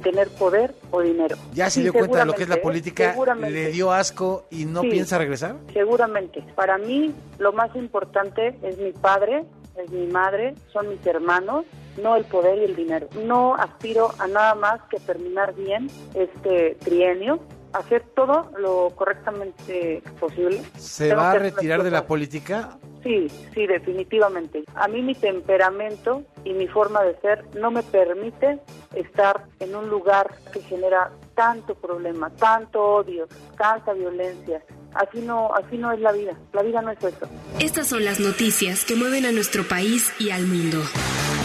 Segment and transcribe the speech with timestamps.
[0.00, 1.36] tener poder o dinero.
[1.52, 4.82] Ya se dio cuenta de lo que es la política, le dio asco y no
[4.82, 5.56] piensa regresar.
[5.72, 6.42] Seguramente.
[6.54, 9.44] Para mí lo más importante es mi padre,
[9.76, 11.64] es mi madre, son mis hermanos,
[12.02, 13.08] no el poder y el dinero.
[13.24, 17.40] No aspiro a nada más que terminar bien este trienio
[17.72, 20.62] hacer todo lo correctamente posible.
[20.76, 22.78] ¿Se va a retirar de la política?
[23.02, 24.64] Sí, sí, definitivamente.
[24.74, 28.58] A mí mi temperamento y mi forma de ser no me permite
[28.94, 34.62] estar en un lugar que genera tanto problema, tanto odio, tanta violencia.
[34.94, 36.36] Así no, así no es la vida.
[36.52, 37.26] La vida no es eso.
[37.60, 40.78] Estas son las noticias que mueven a nuestro país y al mundo.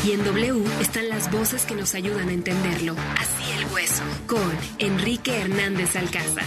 [0.06, 2.96] Y en W están las voces que nos ayudan a entenderlo.
[3.18, 4.04] Así el hueso.
[4.28, 6.46] Con Enrique Hernández Alcázar.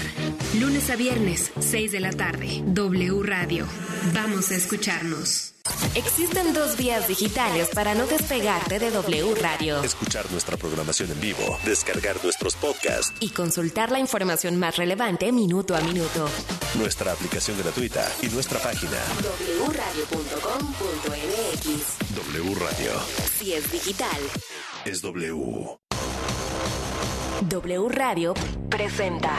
[0.60, 2.62] Lunes a viernes, 6 de la tarde.
[2.66, 3.66] W Radio.
[4.14, 5.54] Vamos a escucharnos.
[5.96, 9.82] Existen dos vías digitales para no despegarte de W Radio.
[9.82, 15.74] Escuchar nuestra programación en vivo, descargar nuestros podcasts y consultar la información más relevante minuto
[15.76, 16.28] a minuto.
[16.76, 18.98] Nuestra aplicación gratuita y nuestra página
[19.66, 22.07] wradio.com.mx.
[22.38, 22.92] W Radio.
[23.36, 24.16] Si es digital,
[24.84, 25.76] es W.
[27.40, 28.32] W Radio
[28.70, 29.32] presenta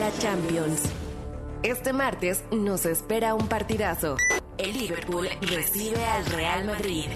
[0.00, 0.82] La Champions.
[1.62, 4.16] Este martes nos espera un partidazo.
[4.56, 7.06] El Liverpool recibe al Real Madrid.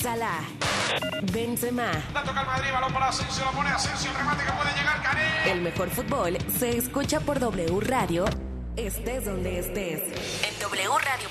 [0.00, 0.44] Salah,
[1.32, 1.90] Benzema.
[2.14, 5.50] La toca el Madrid, balón para Asensio, la pone Asensio, remate que puede llegar, Cané.
[5.50, 8.24] El mejor fútbol se escucha por W Radio,
[8.86, 10.00] estés donde estés.
[10.42, 11.26] En wradio.com.mx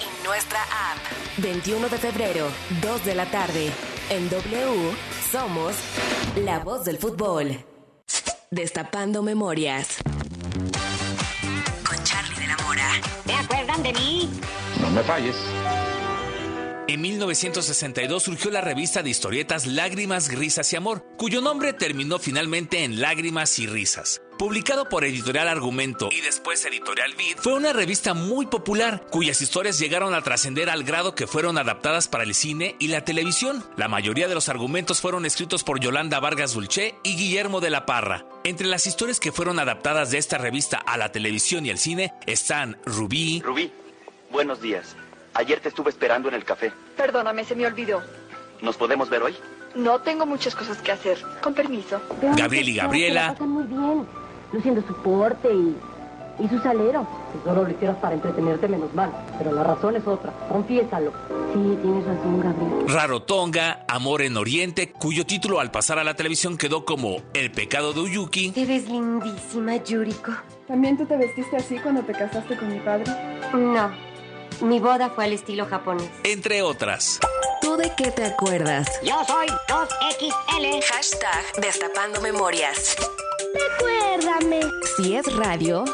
[0.00, 0.98] y nuestra app.
[1.38, 2.46] 21 de febrero,
[2.82, 3.70] 2 de la tarde.
[4.10, 4.92] En W
[5.30, 5.74] somos
[6.36, 7.64] la voz del fútbol.
[8.50, 9.98] Destapando memorias.
[11.86, 12.88] Con Charlie de la Mora.
[13.26, 14.30] ¿Te acuerdan de mí?
[14.80, 15.36] No me falles.
[16.86, 22.84] En 1962 surgió la revista de historietas Lágrimas, Risas y Amor, cuyo nombre terminó finalmente
[22.84, 24.20] en Lágrimas y Risas.
[24.44, 29.78] Publicado por Editorial Argumento y después Editorial Vid, fue una revista muy popular cuyas historias
[29.78, 33.64] llegaron a trascender al grado que fueron adaptadas para el cine y la televisión.
[33.78, 37.86] La mayoría de los argumentos fueron escritos por Yolanda Vargas Dulce y Guillermo de la
[37.86, 38.26] Parra.
[38.44, 42.12] Entre las historias que fueron adaptadas de esta revista a la televisión y el cine
[42.26, 43.40] están Rubí.
[43.40, 43.72] Rubí,
[44.30, 44.94] buenos días.
[45.32, 46.70] Ayer te estuve esperando en el café.
[46.98, 48.02] Perdóname, se me olvidó.
[48.60, 49.34] ¿Nos podemos ver hoy?
[49.74, 51.16] No tengo muchas cosas que hacer.
[51.40, 51.98] Con permiso.
[52.36, 53.34] Gabriel y Gabriela.
[53.40, 54.23] muy bien,
[54.54, 55.76] luciendo su porte y,
[56.42, 57.06] y su salero.
[57.32, 59.10] Si solo lo hicieras para entretenerte, menos mal.
[59.36, 60.32] Pero la razón es otra.
[60.48, 61.12] Confiésalo.
[61.52, 62.88] Sí, tienes razón, Gabriel.
[62.88, 67.92] Rarotonga, Amor en Oriente, cuyo título al pasar a la televisión quedó como El pecado
[67.92, 68.52] de Uyuki.
[68.52, 70.32] Te ves lindísima, Yuriko.
[70.66, 73.04] ¿También tú te vestiste así cuando te casaste con mi padre?
[73.52, 73.90] No.
[74.62, 76.08] Mi boda fue al estilo japonés.
[76.22, 77.18] Entre otras.
[77.60, 78.86] ¿Tú de qué te acuerdas?
[79.02, 80.82] Yo soy 2XL.
[80.92, 82.96] Hashtag Destapando Memorias.
[83.54, 84.60] Recuérdame.
[84.96, 85.84] Si es radio,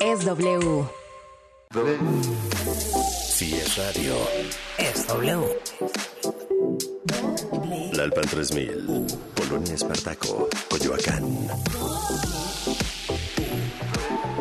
[0.00, 0.84] es W.
[3.28, 4.14] Si es radio,
[4.78, 5.46] Es W.
[7.92, 11.48] Lalpan 3000, Polonia Espartaco, Coyoacán.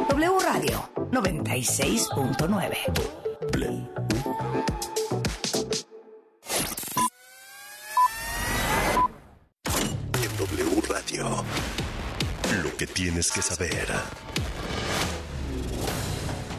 [0.09, 2.78] W Radio 96.9.
[10.24, 11.44] En W Radio,
[12.63, 13.88] lo que tienes que saber.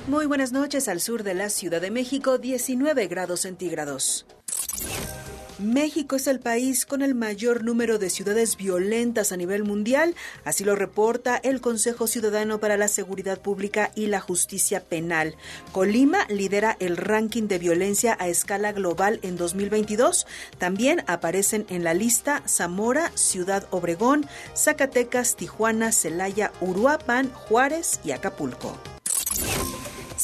[0.06, 4.26] Muy buenas noches al sur de la Ciudad de México, 19 grados centígrados.
[5.58, 10.64] México es el país con el mayor número de ciudades violentas a nivel mundial, así
[10.64, 15.34] lo reporta el Consejo Ciudadano para la Seguridad Pública y la Justicia Penal.
[15.72, 20.26] Colima lidera el ranking de violencia a escala global en 2022.
[20.58, 28.76] También aparecen en la lista Zamora, Ciudad Obregón, Zacatecas, Tijuana, Celaya, Uruapan, Juárez y Acapulco.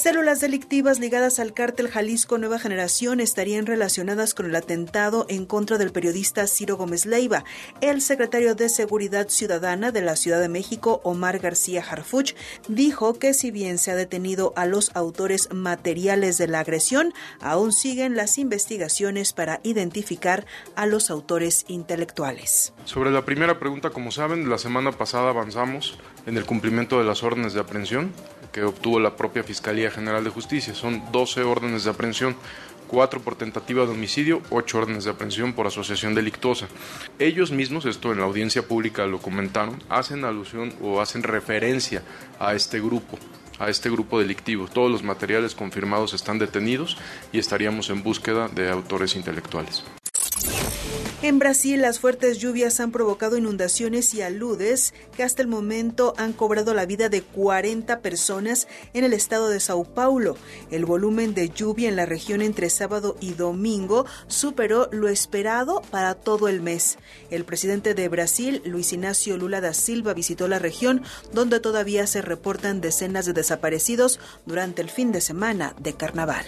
[0.03, 5.79] Células delictivas ligadas al cártel Jalisco Nueva Generación estarían relacionadas con el atentado en contra
[5.79, 7.45] del periodista Ciro Gómez Leiva.
[7.81, 12.35] El secretario de Seguridad Ciudadana de la Ciudad de México, Omar García Harfuch,
[12.67, 17.73] dijo que si bien se ha detenido a los autores materiales de la agresión, aún
[17.73, 22.73] siguen las investigaciones para identificar a los autores intelectuales.
[22.87, 25.97] Sobre la primera pregunta, como saben, la semana pasada avanzamos
[26.27, 28.11] en el cumplimiento de las órdenes de aprehensión
[28.53, 30.75] que obtuvo la propia Fiscalía General de Justicia.
[30.75, 32.37] Son 12 órdenes de aprehensión,
[32.89, 36.69] 4 por tentativa de homicidio, 8 órdenes de aprehensión por asociación delictuosa.
[37.19, 42.03] Ellos mismos, esto en la audiencia pública lo comentaron, hacen alusión o hacen referencia
[42.39, 43.19] a este grupo
[43.59, 44.67] a este grupo delictivo.
[44.67, 46.97] Todos los materiales confirmados están detenidos
[47.33, 49.85] y estaríamos en búsqueda de autores intelectuales.
[51.23, 56.33] En Brasil, las fuertes lluvias han provocado inundaciones y aludes que hasta el momento han
[56.33, 60.37] cobrado la vida de 40 personas en el estado de Sao Paulo.
[60.73, 66.17] El volumen de lluvia en la región entre sábado y domingo superó lo esperado para
[66.17, 66.99] todo el mes.
[67.31, 71.03] El presidente de Brasil, Luis Ignacio Lula da Silva, visitó la región
[71.33, 76.45] donde todavía se reportan decenas de desaparecidos durante el fin de semana de carnaval.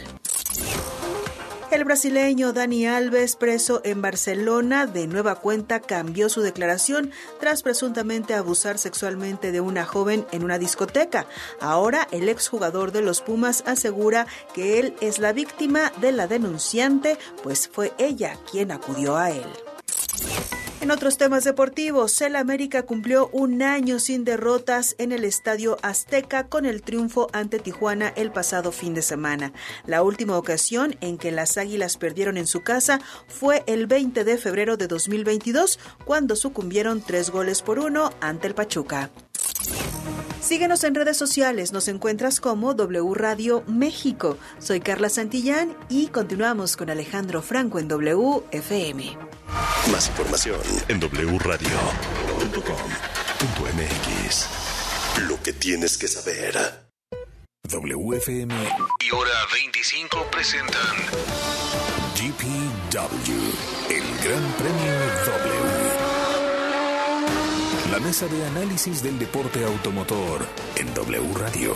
[1.75, 7.11] El brasileño Dani Alves, preso en Barcelona, de nueva cuenta cambió su declaración
[7.41, 11.27] tras presuntamente abusar sexualmente de una joven en una discoteca.
[11.61, 17.19] Ahora el exjugador de los Pumas asegura que él es la víctima de la denunciante,
[17.43, 19.74] pues fue ella quien acudió a él.
[20.85, 26.49] En otros temas deportivos, el América cumplió un año sin derrotas en el Estadio Azteca
[26.49, 29.55] con el triunfo ante Tijuana el pasado fin de semana.
[29.87, 34.37] La última ocasión en que las Águilas perdieron en su casa fue el 20 de
[34.37, 39.11] febrero de 2022, cuando sucumbieron tres goles por uno ante el Pachuca.
[40.45, 44.37] Síguenos en redes sociales, nos encuentras como W Radio México.
[44.59, 49.17] Soy Carla Santillán y continuamos con Alejandro Franco en WFM.
[49.91, 51.69] Más información en wradio.com.mx.
[55.29, 56.59] Lo que tienes que saber.
[57.71, 58.55] WFM
[59.01, 60.95] y hora 25 presentan
[62.17, 63.33] GPW,
[63.89, 64.93] el Gran Premio
[65.25, 65.54] W.
[67.91, 70.47] La mesa de análisis del deporte automotor
[70.77, 71.75] en W Radio.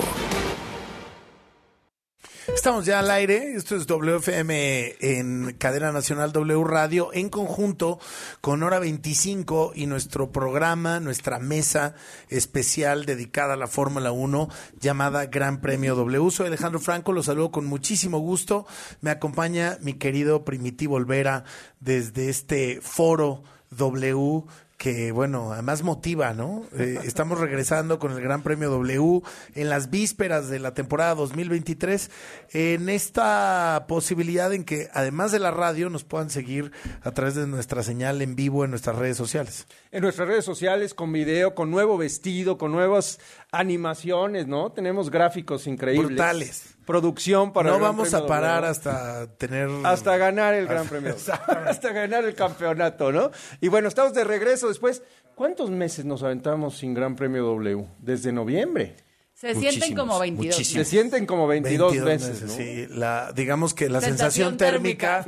[2.46, 8.00] Estamos ya al aire, esto es WFM en cadena nacional W Radio en conjunto
[8.40, 11.94] con Hora 25 y nuestro programa, nuestra mesa
[12.30, 14.48] especial dedicada a la Fórmula 1
[14.80, 16.30] llamada Gran Premio W.
[16.30, 18.66] Soy Alejandro Franco, los saludo con muchísimo gusto.
[19.02, 21.44] Me acompaña mi querido Primitivo Olvera
[21.80, 24.46] desde este foro W
[24.78, 26.62] que bueno, además motiva, ¿no?
[26.78, 29.22] Eh, estamos regresando con el Gran Premio W
[29.54, 32.10] en las vísperas de la temporada 2023,
[32.52, 36.70] en esta posibilidad en que además de la radio nos puedan seguir
[37.02, 39.66] a través de nuestra señal en vivo en nuestras redes sociales.
[39.90, 43.18] En nuestras redes sociales, con video, con nuevo vestido, con nuevas
[43.50, 44.70] animaciones, ¿no?
[44.70, 46.06] Tenemos gráficos increíbles.
[46.06, 51.14] Brutales producción para no vamos a parar hasta tener hasta ganar el Gran Premio.
[51.66, 53.30] Hasta ganar el campeonato no
[53.60, 55.02] y bueno estamos de regreso después.
[55.34, 58.96] Cuántos meses nos aventamos sin Gran Premio W desde noviembre
[59.38, 60.66] se sienten como 22.
[60.66, 62.42] Se sienten como 22, meses.
[62.48, 65.24] Sí, la, digamos que la sensación, térmica,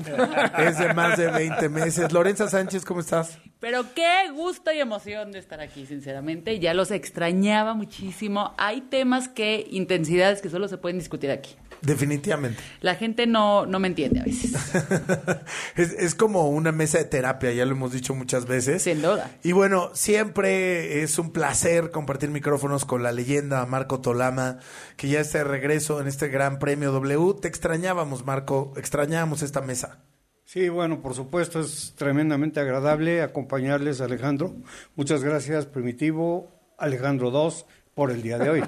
[0.58, 2.12] es de más de 20 meses.
[2.12, 3.38] Lorenza Sánchez, ¿cómo estás?
[3.60, 6.58] Pero qué gusto y emoción de estar aquí, sinceramente.
[6.58, 8.52] Ya los extrañaba muchísimo.
[8.58, 11.54] Hay temas que, intensidades que solo se pueden discutir aquí.
[11.82, 12.60] Definitivamente.
[12.80, 14.52] La gente no, no me entiende a veces.
[15.76, 18.82] es, es, como una mesa de terapia, ya lo hemos dicho muchas veces.
[18.82, 19.30] Sin duda.
[19.42, 24.58] Y bueno, siempre es un placer compartir micrófonos con la leyenda Marco Tolama,
[24.96, 27.34] que ya está de regreso en este Gran Premio W.
[27.40, 30.04] Te extrañábamos, Marco, extrañábamos esta mesa.
[30.44, 34.56] Sí, bueno, por supuesto, es tremendamente agradable acompañarles, Alejandro.
[34.96, 38.64] Muchas gracias, Primitivo, Alejandro 2 por el día de hoy.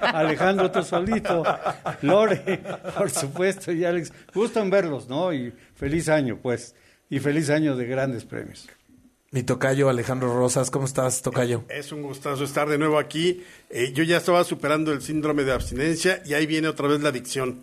[0.00, 1.44] Alejandro tú solito,
[2.02, 2.62] Lore,
[2.96, 4.12] por supuesto, y Alex.
[4.34, 5.32] Gusto en verlos, ¿no?
[5.32, 6.74] Y feliz año, pues.
[7.08, 8.68] Y feliz año de grandes premios.
[9.32, 11.62] Mi tocayo Alejandro Rosas, ¿cómo estás, tocayo?
[11.68, 13.44] Es un gustazo estar de nuevo aquí.
[13.68, 17.10] Eh, yo ya estaba superando el síndrome de abstinencia y ahí viene otra vez la
[17.10, 17.60] adicción.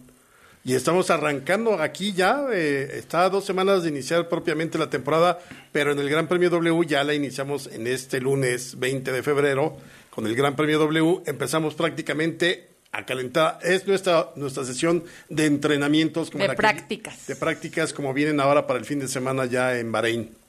[0.64, 5.40] Y estamos arrancando aquí ya, eh, está a dos semanas de iniciar propiamente la temporada,
[5.74, 9.76] pero en el Gran Premio W ya la iniciamos en este lunes 20 de febrero.
[10.10, 13.60] Con el Gran Premio W empezamos prácticamente a calentar.
[13.62, 16.32] Es nuestra, nuestra sesión de entrenamientos.
[16.32, 17.28] Como de prácticas.
[17.28, 20.47] de prácticas como vienen ahora para el fin de semana ya en Bahrein.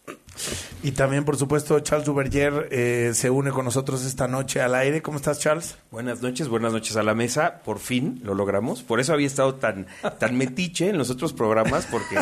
[0.83, 5.03] Y también, por supuesto, Charles Duverger eh, se une con nosotros esta noche al aire.
[5.03, 5.77] ¿Cómo estás, Charles?
[5.91, 7.61] Buenas noches, buenas noches a la mesa.
[7.65, 8.83] Por fin lo logramos.
[8.83, 9.87] Por eso había estado tan,
[10.19, 12.17] tan metiche en los otros programas, porque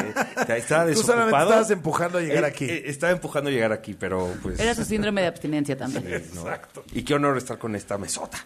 [0.57, 0.93] estaba desocupado.
[0.95, 2.65] Tú solamente estabas empujando a llegar eh, aquí.
[2.65, 4.59] Eh, estaba empujando a llegar aquí, pero pues...
[4.59, 6.07] Era su síndrome de abstinencia también.
[6.15, 6.85] Exacto.
[6.93, 8.39] Y qué honor estar con esta mesota.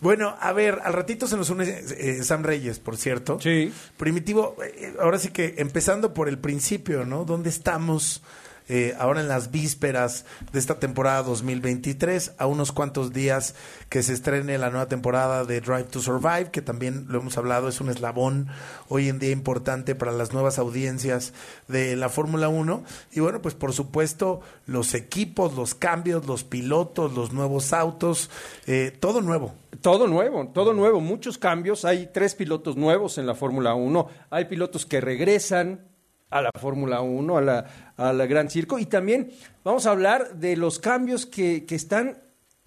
[0.00, 3.38] Bueno, a ver, al ratito se nos une Sam Reyes, por cierto.
[3.40, 3.72] Sí.
[3.96, 4.56] Primitivo,
[5.00, 7.24] ahora sí que empezando por el principio, ¿no?
[7.24, 8.22] ¿Dónde estamos?
[8.68, 13.54] Eh, ahora en las vísperas de esta temporada 2023, a unos cuantos días
[13.88, 17.68] que se estrene la nueva temporada de Drive to Survive, que también lo hemos hablado,
[17.68, 18.48] es un eslabón
[18.88, 21.32] hoy en día importante para las nuevas audiencias
[21.66, 22.84] de la Fórmula 1.
[23.12, 28.30] Y bueno, pues por supuesto, los equipos, los cambios, los pilotos, los nuevos autos,
[28.66, 29.54] eh, todo nuevo.
[29.80, 31.84] Todo nuevo, todo nuevo, muchos cambios.
[31.84, 34.08] Hay tres pilotos nuevos en la Fórmula 1.
[34.30, 35.87] Hay pilotos que regresan,
[36.30, 38.78] a la Fórmula 1, a la, Gran Circo.
[38.78, 39.30] Y también
[39.64, 42.18] vamos a hablar de los cambios que, que están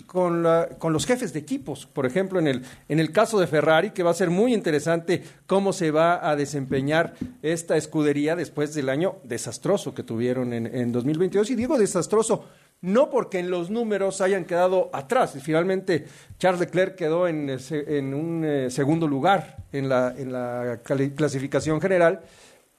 [0.06, 1.86] con, la, con los jefes de equipos.
[1.86, 5.24] Por ejemplo, en el, en el caso de Ferrari, que va a ser muy interesante
[5.46, 10.92] cómo se va a desempeñar esta escudería después del año desastroso que tuvieron en, en
[10.92, 11.52] 2022.
[11.52, 12.46] Y digo desastroso
[12.82, 15.38] no porque en los números hayan quedado atrás.
[15.42, 16.08] Finalmente,
[16.40, 22.22] Charles Leclerc quedó en, en un eh, segundo lugar en la, en la clasificación general,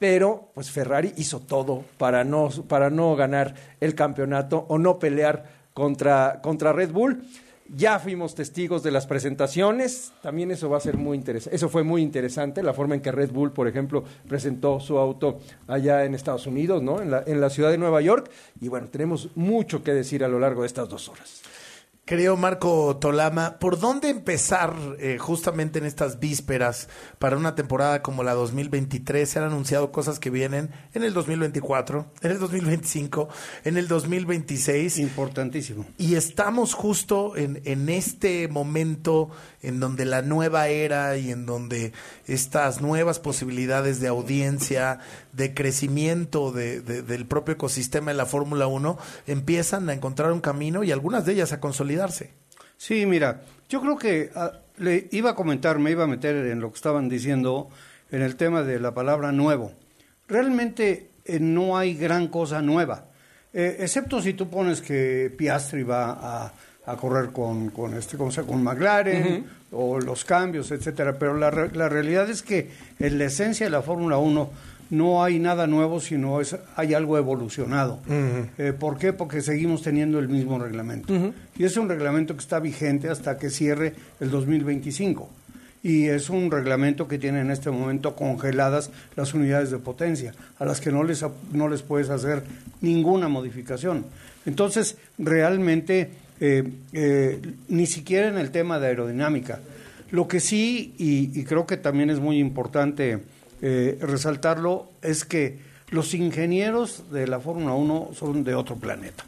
[0.02, 5.44] pero pues Ferrari hizo todo para no, para no ganar el campeonato o no pelear
[5.74, 7.22] contra, contra Red Bull.
[7.68, 11.54] Ya fuimos testigos de las presentaciones, también eso va a ser muy interesante.
[11.54, 15.38] Eso fue muy interesante, la forma en que Red Bull, por ejemplo, presentó su auto
[15.68, 17.00] allá en Estados Unidos, ¿no?
[17.00, 18.28] En la, en la ciudad de Nueva York.
[18.60, 21.42] Y bueno, tenemos mucho que decir a lo largo de estas dos horas.
[22.04, 26.88] Querido Marco Tolama, ¿por dónde empezar eh, justamente en estas vísperas
[27.20, 29.28] para una temporada como la 2023?
[29.28, 33.28] Se han anunciado cosas que vienen en el 2024, en el 2025,
[33.62, 34.98] en el 2026.
[34.98, 35.86] Importantísimo.
[35.96, 39.30] Y estamos justo en, en este momento
[39.62, 41.92] en donde la nueva era y en donde
[42.26, 44.98] estas nuevas posibilidades de audiencia,
[45.32, 50.40] de crecimiento de, de, del propio ecosistema de la Fórmula 1 empiezan a encontrar un
[50.40, 52.30] camino y algunas de ellas a consolidarse.
[52.76, 56.60] Sí, mira, yo creo que uh, le iba a comentar, me iba a meter en
[56.60, 57.70] lo que estaban diciendo
[58.10, 59.72] en el tema de la palabra nuevo.
[60.26, 63.06] Realmente eh, no hay gran cosa nueva,
[63.52, 66.52] eh, excepto si tú pones que Piastri va a
[66.86, 69.44] a correr con, con este con, con McLaren uh -huh.
[69.72, 71.18] o los cambios, etcétera.
[71.18, 74.50] Pero la, la realidad es que en la esencia de la Fórmula 1
[74.90, 78.00] no hay nada nuevo, sino es, hay algo evolucionado.
[78.06, 78.48] Uh -huh.
[78.58, 79.12] eh, ¿Por qué?
[79.12, 81.12] Porque seguimos teniendo el mismo reglamento.
[81.12, 81.32] Uh -huh.
[81.56, 85.30] Y es un reglamento que está vigente hasta que cierre el 2025.
[85.84, 90.64] Y es un reglamento que tiene en este momento congeladas las unidades de potencia, a
[90.64, 92.44] las que no les, no les puedes hacer
[92.80, 94.04] ninguna modificación.
[94.46, 96.10] Entonces, realmente
[96.44, 99.60] eh, eh, ni siquiera en el tema de aerodinámica.
[100.10, 103.20] Lo que sí, y, y creo que también es muy importante
[103.60, 109.24] eh, resaltarlo, es que los ingenieros de la Fórmula 1 son de otro planeta.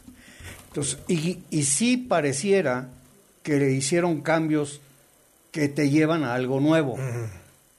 [0.67, 2.89] Entonces, y, y sí pareciera
[3.43, 4.81] que le hicieron cambios
[5.51, 6.97] que te llevan a algo nuevo.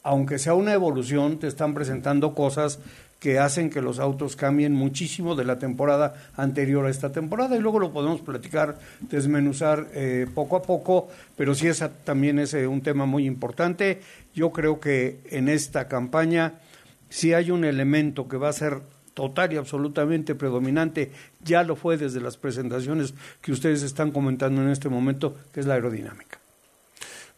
[0.02, 2.78] Aunque sea una evolución, te están presentando cosas
[3.18, 7.60] que hacen que los autos cambien muchísimo de la temporada anterior a esta temporada y
[7.60, 12.66] luego lo podemos platicar, desmenuzar eh, poco a poco, pero sí esa también es eh,
[12.66, 14.00] un tema muy importante.
[14.34, 16.54] Yo creo que en esta campaña
[17.08, 18.80] sí hay un elemento que va a ser
[19.14, 21.10] total y absolutamente predominante,
[21.42, 25.66] ya lo fue desde las presentaciones que ustedes están comentando en este momento, que es
[25.66, 26.38] la aerodinámica.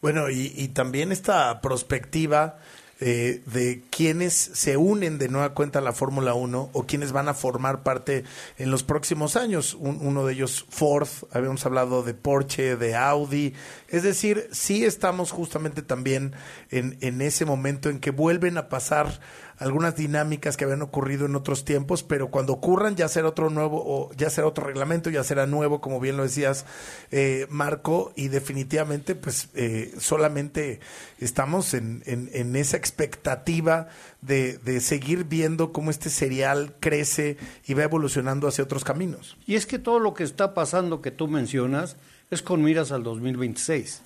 [0.01, 2.59] Bueno, y, y también esta perspectiva
[3.01, 7.29] eh, de quienes se unen de nueva cuenta a la Fórmula 1 o quienes van
[7.29, 8.25] a formar parte
[8.57, 9.73] en los próximos años.
[9.73, 13.53] Un, uno de ellos, Ford, habíamos hablado de Porsche, de Audi.
[13.87, 16.33] Es decir, sí estamos justamente también
[16.71, 19.19] en, en ese momento en que vuelven a pasar
[19.59, 23.83] algunas dinámicas que habían ocurrido en otros tiempos, pero cuando ocurran ya será otro nuevo,
[23.85, 26.65] o ya será otro reglamento, ya será nuevo, como bien lo decías,
[27.11, 30.79] eh, Marco, y definitivamente, pues eh, solamente
[31.19, 33.89] estamos en, en, esa expectativa
[34.21, 37.37] de, de, seguir viendo cómo este serial crece
[37.67, 39.37] y va evolucionando hacia otros caminos.
[39.45, 41.97] Y es que todo lo que está pasando que tú mencionas
[42.31, 44.01] es con miras al 2026,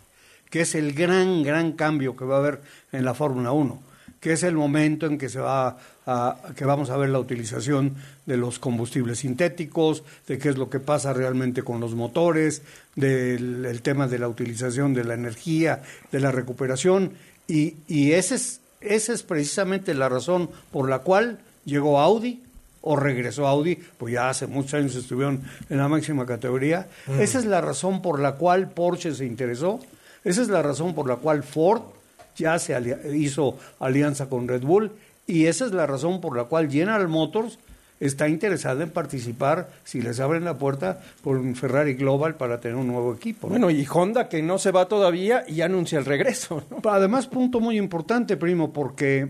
[0.49, 3.92] que es el gran, gran cambio que va a haber en la Fórmula 1
[4.23, 7.95] que es el momento en que se va a, que vamos a ver la utilización
[8.25, 12.61] de los combustibles sintéticos, de qué es lo que pasa realmente con los motores,
[12.95, 17.11] del el tema de la utilización de la energía, de la recuperación,
[17.49, 22.41] y, y ese es, esa es precisamente la razón por la cual llegó Audi
[22.79, 26.87] o regresó Audi, pues ya hace muchos años estuvieron en la máxima categoría.
[27.07, 27.19] Mm.
[27.19, 29.81] Esa es la razón por la cual Porsche se interesó,
[30.23, 31.81] esa es la razón por la cual Ford
[32.35, 32.75] ya se
[33.15, 34.91] hizo alianza con Red Bull
[35.27, 37.59] y esa es la razón por la cual General Motors
[37.99, 42.75] está interesada en participar, si les abren la puerta, por un Ferrari Global para tener
[42.75, 43.47] un nuevo equipo.
[43.47, 43.51] ¿no?
[43.51, 46.63] Bueno, y Honda que no se va todavía y anuncia el regreso.
[46.69, 46.89] ¿no?
[46.89, 49.29] Además, punto muy importante, primo, porque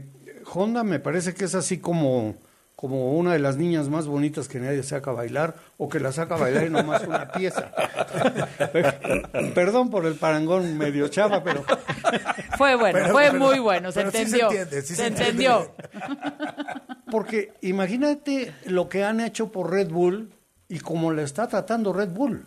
[0.52, 2.36] Honda me parece que es así como
[2.84, 6.12] como una de las niñas más bonitas que nadie saca a bailar o que la
[6.12, 7.72] saca a bailar y nomás una pieza.
[9.56, 11.64] Perdón por el parangón medio chava, pero...
[12.58, 14.50] Fue bueno, pero, fue pero, muy bueno, se entendió.
[14.50, 15.72] Sí se, entiende, sí se, se entendió.
[17.10, 20.34] Porque imagínate lo que han hecho por Red Bull
[20.68, 22.46] y cómo le está tratando Red Bull.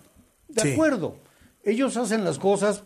[0.48, 0.72] De sí.
[0.74, 1.16] acuerdo,
[1.64, 2.82] ellos hacen las cosas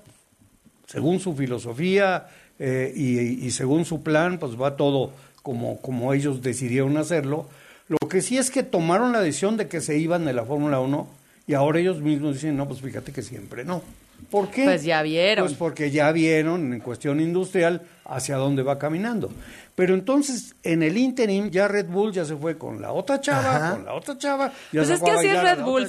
[0.87, 2.29] según su filosofía
[2.61, 5.11] eh, y, y según su plan, pues va todo
[5.43, 7.47] como, como ellos decidieron hacerlo,
[7.89, 10.79] Lo que sí es que tomaron la decisión de que se iban de la Fórmula
[10.79, 11.09] 1
[11.49, 13.83] y ahora ellos mismos dicen, no, pues fíjate que siempre no.
[14.31, 14.65] ¿Por qué?
[14.65, 15.47] Pues ya vieron.
[15.47, 19.33] Pues porque ya vieron en cuestión industrial hacia dónde va caminando.
[19.75, 23.57] Pero entonces, en el interim, ya Red Bull ya se fue con la otra chava,
[23.57, 23.71] Ajá.
[23.77, 24.53] con la otra chava.
[24.73, 25.83] ya Pues se es fue que así es Red Bull,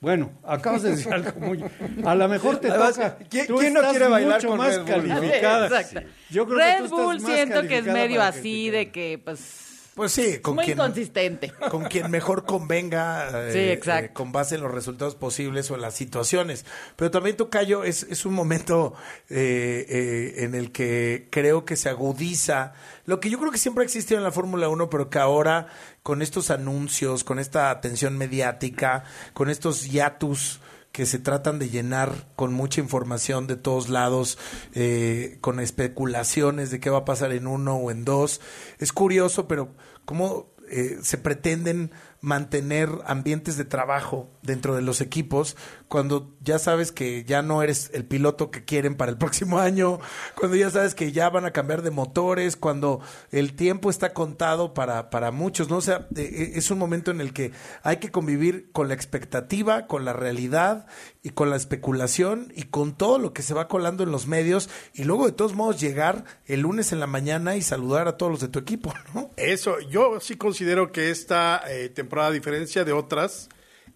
[0.00, 1.62] Bueno, acabas de decir algo muy...
[2.04, 3.18] A lo mejor te Además, toca...
[3.28, 5.14] ¿quién- tú quién no quiere bailar mucho con más Red Bull, no?
[5.16, 5.66] calificada.
[5.66, 6.00] Exacto.
[6.30, 8.90] Yo creo que tú Red estás Bull más siento que es medio que así de
[8.90, 11.52] que, pues, Pues sí, con muy quien, inconsistente.
[11.70, 14.06] con quien mejor convenga, eh, Sí, exacto.
[14.06, 16.64] eh, con base en los resultados posibles o en las situaciones.
[16.96, 18.94] Pero también, Tocayo, es, es un momento
[19.28, 22.72] eh, eh, en el que creo que se agudiza
[23.04, 25.66] lo que yo creo que siempre ha existido en la Fórmula 1, pero que ahora
[26.04, 29.04] con estos anuncios, con esta atención mediática,
[29.34, 30.60] con estos hiatus
[30.92, 34.38] que se tratan de llenar con mucha información de todos lados,
[34.74, 38.40] eh, con especulaciones de qué va a pasar en uno o en dos.
[38.78, 45.56] Es curioso, pero cómo eh, se pretenden mantener ambientes de trabajo dentro de los equipos
[45.90, 49.98] cuando ya sabes que ya no eres el piloto que quieren para el próximo año,
[50.36, 53.00] cuando ya sabes que ya van a cambiar de motores, cuando
[53.32, 55.78] el tiempo está contado para, para muchos, ¿no?
[55.78, 57.50] O sea, eh, es un momento en el que
[57.82, 60.86] hay que convivir con la expectativa, con la realidad
[61.22, 64.70] y con la especulación y con todo lo que se va colando en los medios
[64.94, 68.30] y luego de todos modos llegar el lunes en la mañana y saludar a todos
[68.30, 69.30] los de tu equipo, ¿no?
[69.36, 73.48] Eso, yo sí considero que esta eh, temporada, a diferencia de otras,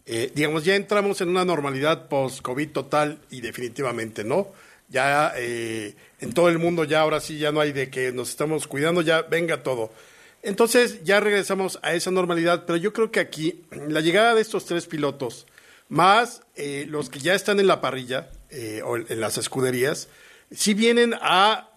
[0.07, 4.49] eh, digamos, ya entramos en una normalidad post-COVID total y definitivamente, ¿no?
[4.89, 8.31] Ya eh, en todo el mundo ya ahora sí ya no hay de que nos
[8.31, 9.93] estamos cuidando, ya venga todo.
[10.43, 14.67] Entonces ya regresamos a esa normalidad, pero yo creo que aquí la llegada de estos
[14.67, 15.47] tres pilotos,
[15.89, 18.31] más eh, los que ya están en la parrilla
[18.85, 20.09] o en las escuderías,
[20.53, 21.74] sí vienen a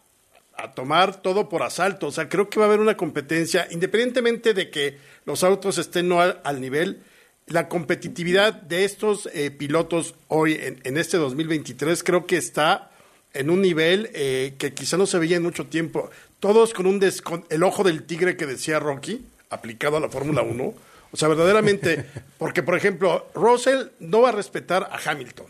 [0.58, 2.08] a tomar todo por asalto.
[2.08, 6.08] O sea, creo que va a haber una competencia, independientemente de que los autos estén
[6.10, 7.04] no al, al nivel,
[7.48, 12.92] la competitividad de estos eh, pilotos hoy en, en, este 2023 creo que está
[13.34, 16.10] en un nivel eh, que quizá no se veía en mucho tiempo.
[16.40, 20.10] Todos con un des, con el ojo del tigre que decía Rocky, aplicado a la
[20.10, 20.74] Fórmula 1.
[21.10, 22.06] O sea, verdaderamente,
[22.38, 25.48] porque por ejemplo, Russell no va a respetar a Hamilton.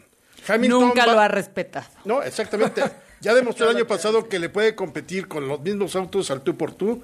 [0.48, 1.88] Hamilton Nunca va- lo ha respetado.
[2.06, 2.84] no, exactamente.
[3.22, 6.56] Ya demostró el año pasado que le puede competir con los mismos autos al tú
[6.56, 7.04] por tú.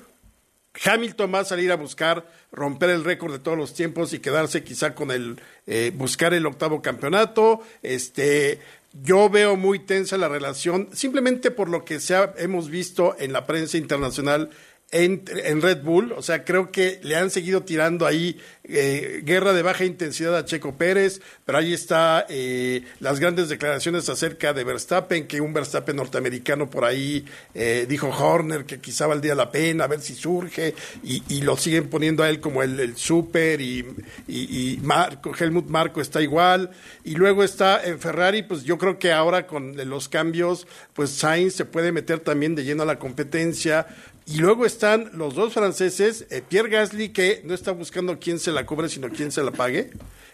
[0.85, 4.63] Hamilton va a salir a buscar romper el récord de todos los tiempos y quedarse
[4.63, 7.61] quizá con el eh, buscar el octavo campeonato.
[7.83, 8.59] Este,
[8.93, 13.45] yo veo muy tensa la relación simplemente por lo que se hemos visto en la
[13.45, 14.49] prensa internacional
[14.93, 16.13] en, Red Bull.
[16.13, 20.45] O sea, creo que le han seguido tirando ahí eh, guerra de baja intensidad a
[20.45, 25.95] Checo Pérez, pero ahí está eh, las grandes declaraciones acerca de Verstappen, que un Verstappen
[25.95, 30.75] norteamericano por ahí eh, dijo Horner que quizá valdría la pena, a ver si surge,
[31.03, 33.85] y, y lo siguen poniendo a él como el, el súper, y,
[34.27, 36.69] y, y Marco, Helmut Marco está igual,
[37.03, 41.55] y luego está en Ferrari, pues yo creo que ahora con los cambios, pues Sainz
[41.55, 43.87] se puede meter también de lleno a la competencia,
[44.25, 48.51] y luego están los dos franceses, eh, Pierre Gasly, que no está buscando quién se
[48.51, 49.91] la cobre, sino quién se la pague,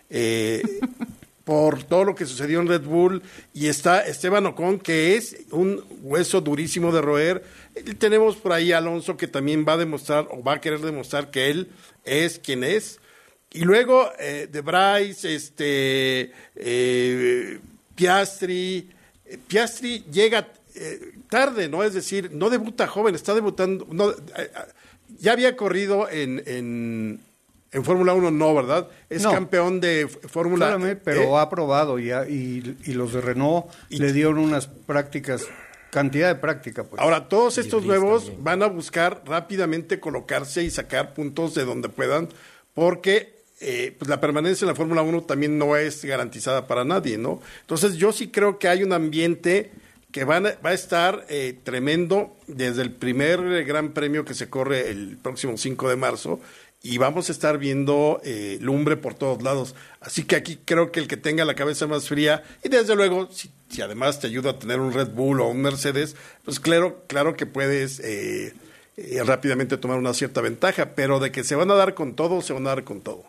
[0.10, 0.62] eh,
[1.43, 3.23] por todo lo que sucedió en Red Bull,
[3.54, 7.43] y está Esteban Ocon, que es un hueso durísimo de roer.
[7.75, 11.32] Y tenemos por ahí Alonso, que también va a demostrar, o va a querer demostrar
[11.32, 11.69] que él
[12.06, 12.99] es quien es.
[13.52, 17.60] Y luego eh, de Bryce, este, eh,
[17.95, 18.88] Piastri,
[19.47, 20.47] Piastri llega
[20.80, 21.84] eh, tarde, ¿no?
[21.84, 24.50] Es decir, no debuta joven, está debutando, no, eh, eh,
[25.20, 27.20] ya había corrido en, en,
[27.72, 28.88] en Fórmula 1, no, ¿verdad?
[29.10, 29.32] Es No.
[29.32, 31.39] campeón de Fórmula Solamente, pero ¿eh?
[31.42, 35.46] ha probado y, ha- y, y los de Renault le dieron unas prácticas,
[35.92, 36.84] cantidad de práctica.
[36.84, 37.02] Pues.
[37.02, 42.30] Ahora, todos estos nuevos van a buscar rápidamente colocarse y sacar puntos de donde puedan,
[42.74, 47.18] porque eh, pues la permanencia en la Fórmula 1 también no es garantizada para nadie,
[47.18, 47.42] ¿no?
[47.62, 49.72] Entonces, yo sí creo que hay un ambiente
[50.12, 54.34] que van a- va a estar eh, tremendo desde el primer eh, gran premio que
[54.34, 56.39] se corre el próximo 5 de marzo
[56.82, 59.76] y vamos a estar viendo eh, lumbre por todos lados.
[60.00, 63.30] Así que aquí creo que el que tenga la cabeza más fría y desde luego,
[63.32, 67.04] si, si además te ayuda a tener un Red Bull o un Mercedes, pues claro,
[67.08, 68.54] claro que puedes eh,
[68.98, 72.41] eh, rápidamente tomar una cierta ventaja, pero de que se van a dar con todo,
[72.41, 73.26] se van a dar con todo.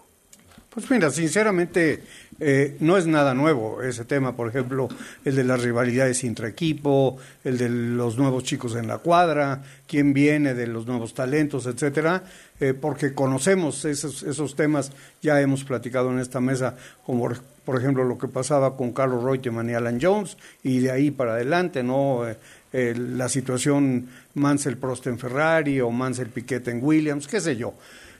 [0.73, 2.05] Pues mira, sinceramente
[2.39, 4.89] eh, no es nada nuevo ese tema, por ejemplo,
[5.25, 10.55] el de las rivalidades intra-equipo, el de los nuevos chicos en la cuadra, quién viene
[10.55, 12.23] de los nuevos talentos, etcétera,
[12.61, 17.77] eh, porque conocemos esos, esos temas, ya hemos platicado en esta mesa, como por- por
[17.77, 21.83] ejemplo lo que pasaba con Carlos Reutemann y Alan Jones, y de ahí para adelante,
[21.83, 22.29] ¿no?
[22.29, 22.37] Eh,
[22.73, 27.75] eh, la situación Mansell Prost en Ferrari o Mansell Piquet en Williams, qué sé yo.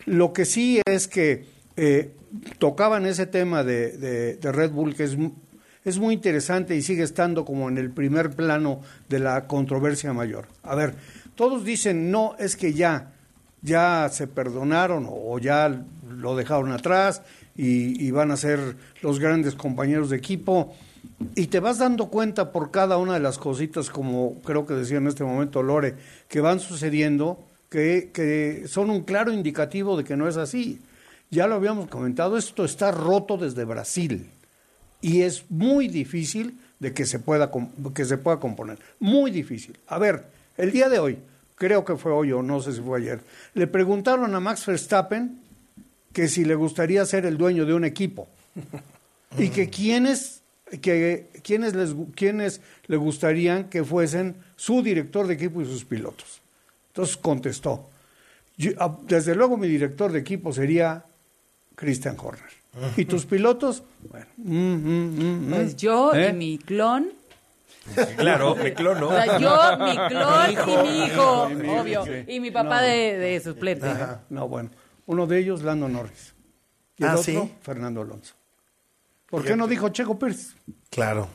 [0.07, 2.13] Lo que sí es que eh,
[2.59, 5.17] tocaban ese tema de, Red Bull, que es,
[5.83, 10.47] es muy interesante y sigue estando como en el primer plano de la controversia mayor.
[10.63, 10.95] A ver,
[11.35, 13.13] todos dicen, no, es que ya,
[13.63, 17.23] ya se perdonaron o ya lo dejaron atrás
[17.57, 20.75] y, y van a ser los grandes compañeros de equipo.
[21.35, 24.99] Y te vas dando cuenta por cada una de las cositas, como creo que decía
[24.99, 25.95] en este momento Lore,
[26.29, 30.83] que van sucediendo, que, que son un claro indicativo de que no es así.
[31.31, 34.29] Ya lo habíamos comentado, esto está roto desde Brasil
[35.01, 37.51] y es muy difícil de que se pueda
[37.95, 39.79] que se pueda componer, muy difícil.
[39.87, 40.25] A ver,
[40.57, 41.19] el día de hoy,
[41.55, 43.21] creo que fue hoy o no sé si fue ayer,
[43.55, 45.39] le preguntaron a Max Verstappen
[46.13, 48.29] que si le gustaría ser el dueño de un equipo
[49.39, 50.41] y que quiénes
[50.83, 56.41] que quiénes les quiénes le gustarían que fuesen su director de equipo y sus pilotos.
[56.89, 57.89] Entonces contestó,
[58.57, 61.05] "Yo- ah, desde luego mi director de equipo sería
[61.81, 62.45] Christian Horner.
[62.97, 63.83] ¿Y tus pilotos?
[64.09, 65.55] Bueno, mm, mm, mm, mm.
[65.55, 66.29] Pues yo ¿Eh?
[66.31, 67.11] y mi clon.
[68.17, 69.09] Claro, me clono.
[69.09, 70.71] O sea, yo, mi clon Mi hijo.
[70.71, 72.05] y mi hijo, mi obvio.
[72.05, 72.13] sí.
[72.29, 72.87] Y mi papá No.
[72.87, 73.89] de, de suplente.
[73.89, 74.21] Ajá.
[74.31, 74.71] No, bueno.
[75.07, 76.35] Uno de ellos, Lando Norris.
[76.99, 77.53] Y el Ah, otro, ¿sí?
[77.63, 78.35] Fernando Alonso.
[79.29, 80.55] ¿Por qué no dijo Checo Pérez?
[80.91, 81.29] Claro.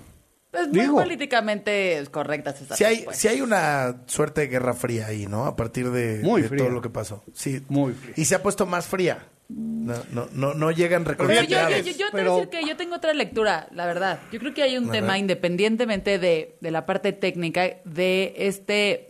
[0.51, 0.95] Pues muy Digo.
[1.01, 3.21] políticamente correctas esas Si hay, respuestas.
[3.21, 5.45] si hay una suerte de guerra fría ahí, ¿no?
[5.45, 6.63] A partir de, Muy de fría.
[6.63, 7.23] todo lo que pasó.
[7.33, 7.61] Sí.
[7.67, 8.13] Muy fría.
[8.15, 9.25] Y se ha puesto más fría.
[9.47, 11.85] No, no, no, no llegan Pero yo, yo, reconciliados.
[11.85, 14.19] yo- yo te voy a Pero- decir que yo tengo otra lectura, la verdad.
[14.31, 19.09] Yo creo que hay un tema, independientemente de, de la parte técnica, de este...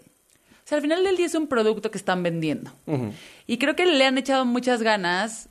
[0.65, 2.71] O sea, al final del día es un producto que están vendiendo.
[3.47, 5.47] Y creo que le han echado muchas ganas,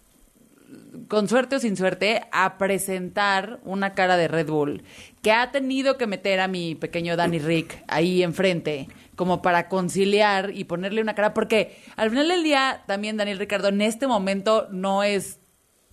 [1.08, 4.82] con suerte o sin suerte, a presentar una cara de Red Bull
[5.22, 10.50] que ha tenido que meter a mi pequeño Danny Rick ahí enfrente como para conciliar
[10.54, 14.68] y ponerle una cara, porque al final del día también Daniel Ricardo en este momento
[14.70, 15.40] no es,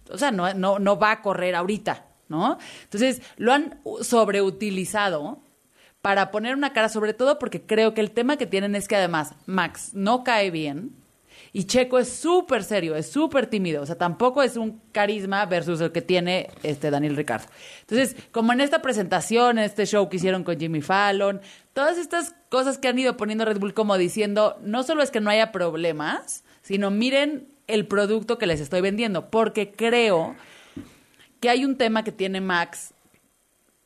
[0.10, 2.58] o sea, no, no, no va a correr ahorita, ¿no?
[2.84, 5.42] Entonces lo han sobreutilizado
[6.02, 8.96] para poner una cara, sobre todo porque creo que el tema que tienen es que
[8.96, 10.96] además Max no cae bien
[11.54, 15.82] y Checo es súper serio, es súper tímido, o sea, tampoco es un carisma versus
[15.82, 17.48] el que tiene este Daniel Ricardo.
[17.82, 21.42] Entonces, como en esta presentación, en este show que hicieron con Jimmy Fallon,
[21.74, 25.22] todas estas cosas que han ido poniendo Red Bull como diciendo, no solo es que
[25.22, 30.36] no haya problemas, sino miren el producto que les estoy vendiendo, porque creo
[31.40, 32.94] que hay un tema que tiene Max,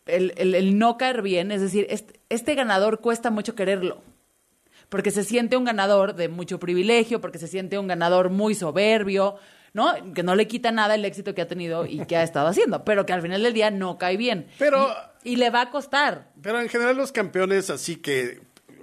[0.06, 4.02] el, el- no caer bien, es decir, este, este ganador cuesta mucho quererlo,
[4.89, 9.38] porque se siente un ganador de mucho privilegio, porque se siente un ganador muy soberbio,
[9.76, 9.94] ¿no?
[10.14, 12.84] Que no le quita nada el éxito que ha tenido y que ha estado haciendo,
[12.84, 14.48] pero que al final del día no cae bien.
[14.58, 14.88] Pero-
[15.24, 16.30] Y, y le va a costar.
[16.42, 18.40] Pero en general los campeones, así que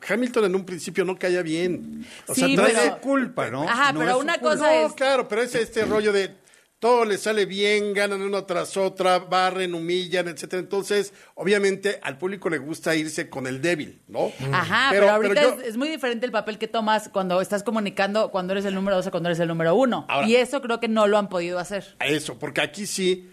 [0.08, 2.04] Hamilton en un principio no caía bien.
[2.26, 3.62] O Sí, trae pero- culpa, ¿no?
[3.62, 4.50] Ajá, No pero una culpa.
[4.56, 6.34] cosa No, es- claro, pero es este rollo de
[6.82, 10.58] todo le sale bien, ganan una tras otra, barren, humillan, etcétera.
[10.58, 14.32] Entonces, obviamente, al público le gusta irse con el débil, ¿no?
[14.52, 18.32] Ajá, pero, ahorita yo- es, es muy diferente el papel que tomas cuando estás comunicando
[18.32, 20.06] cuando eres el número dos o cuando eres el número uno.
[20.08, 21.94] Ahora- y eso creo que no lo han podido hacer.
[22.00, 23.30] eso, porque aquí sí,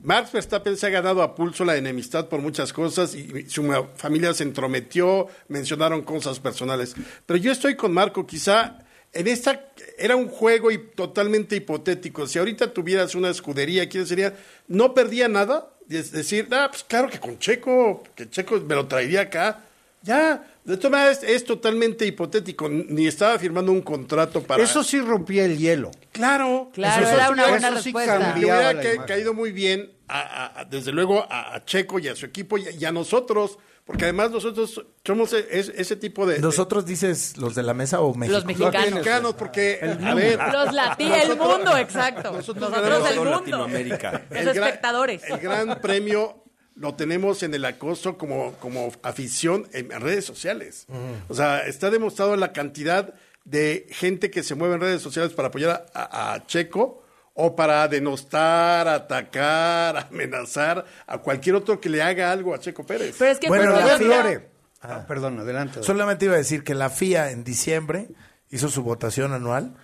[0.00, 3.62] Max Verstappen se ha ganado a pulso la enemistad por muchas cosas y su
[3.96, 6.94] familia se entrometió, mencionaron cosas personales.
[7.26, 8.78] Pero yo estoy con Marco, quizá
[9.12, 9.66] en esta
[9.98, 12.26] era un juego y totalmente hipotético.
[12.26, 14.34] Si ahorita tuvieras una escudería, ¿quién sería?
[14.68, 15.70] No perdía nada.
[15.88, 19.62] Es decir, ah, pues claro que con Checo, que Checo me lo traería acá.
[20.02, 22.68] Ya, de todas maneras es totalmente hipotético.
[22.68, 24.62] Ni estaba firmando un contrato para.
[24.62, 25.90] Eso sí rompía el hielo.
[26.12, 28.18] Claro, Claro, Eso era sí- una eso buena sí respuesta.
[28.18, 29.06] Le cambiaba hubiera la ca- imagen.
[29.08, 32.58] caído muy bien, a- a- a- desde luego, a, a Checo y a su equipo
[32.58, 36.40] y, y a nosotros, porque además nosotros somos e- es- ese tipo de...
[36.40, 38.36] ¿Nosotros dices los de la mesa o México?
[38.36, 38.84] Los mexicanos.
[38.84, 40.38] de mexicanos, porque, a ver...
[40.52, 42.32] Los latinos, el mundo, exacto.
[42.32, 43.30] nosotros Nosotros, el mundo.
[43.30, 44.26] Latinoamérica.
[44.30, 45.22] Los gran- espectadores.
[45.24, 46.42] El gran premio
[46.74, 50.86] lo tenemos en el acoso como, como afición en redes sociales.
[51.28, 55.48] O sea, está demostrado la cantidad de gente que se mueve en redes sociales para
[55.48, 57.04] apoyar a, a- a Checo
[57.36, 63.14] o para denostar, atacar, amenazar a cualquier otro que le haga algo a Checo Pérez.
[63.18, 64.48] Pero es que Bueno, la Flore.
[64.80, 65.82] Ah, perdón, adelante.
[65.82, 68.08] Solamente iba a decir que la FIA en diciembre
[68.50, 69.74] hizo su votación anual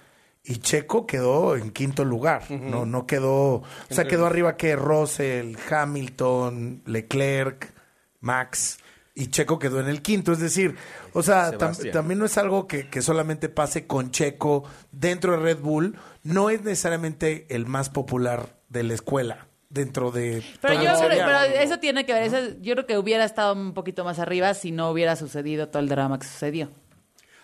[0.44, 2.50] y Checo quedó en quinto lugar.
[2.50, 7.72] No, no quedó, o sea, quedó arriba que Russell, Hamilton, Leclerc,
[8.20, 8.78] Max
[9.14, 10.32] y Checo quedó en el quinto.
[10.32, 10.76] Es decir,
[11.12, 15.38] o sea, tam- también no es algo que, que solamente pase con Checo dentro de
[15.38, 15.98] Red Bull.
[16.22, 20.42] No es necesariamente el más popular de la escuela dentro de.
[20.60, 23.54] Pero todo yo el pero eso tiene que ver, eso- yo creo que hubiera estado
[23.54, 26.70] un poquito más arriba si no hubiera sucedido todo el drama que sucedió.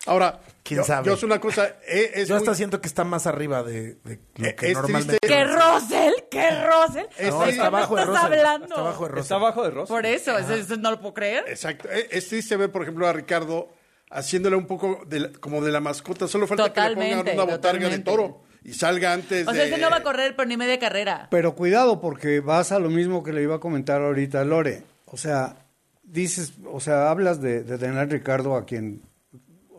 [0.05, 1.05] Ahora, ¿Quién yo, sabe?
[1.07, 3.95] yo es una cosa, eh, es Yo hasta muy- siento que está más arriba de,
[4.03, 5.17] de lo Eh, que es normalmente.
[5.19, 5.27] triste.
[5.27, 6.13] ¿Qué Russell?
[6.31, 7.05] ¿Qué Russell?
[7.29, 8.37] No, ¿De qué está abajo de estás Russell.
[8.39, 8.65] hablando?
[8.67, 9.21] Está abajo de Russell.
[9.23, 9.89] Está abajo de Ross.
[9.89, 11.43] Por eso, eso- eso no lo puedo creer.
[11.47, 11.89] Exacto.
[11.91, 13.69] Eh, Es triste ver, por ejemplo, a Ricardo
[14.09, 16.27] haciéndole un poco de la- como de la mascota.
[16.27, 18.03] Solo falta que le pongan una botarga de totalmente.
[18.11, 19.69] toro y salga antes O sea, de...
[19.69, 21.27] ese no va a correr por ni media carrera.
[21.29, 24.83] Pero cuidado, porque vas a lo mismo que le iba a comentar ahorita a Lore.
[25.05, 25.57] O sea,
[26.03, 29.01] dices, o sea, hablas de, de Daniel Ricardo, a quien,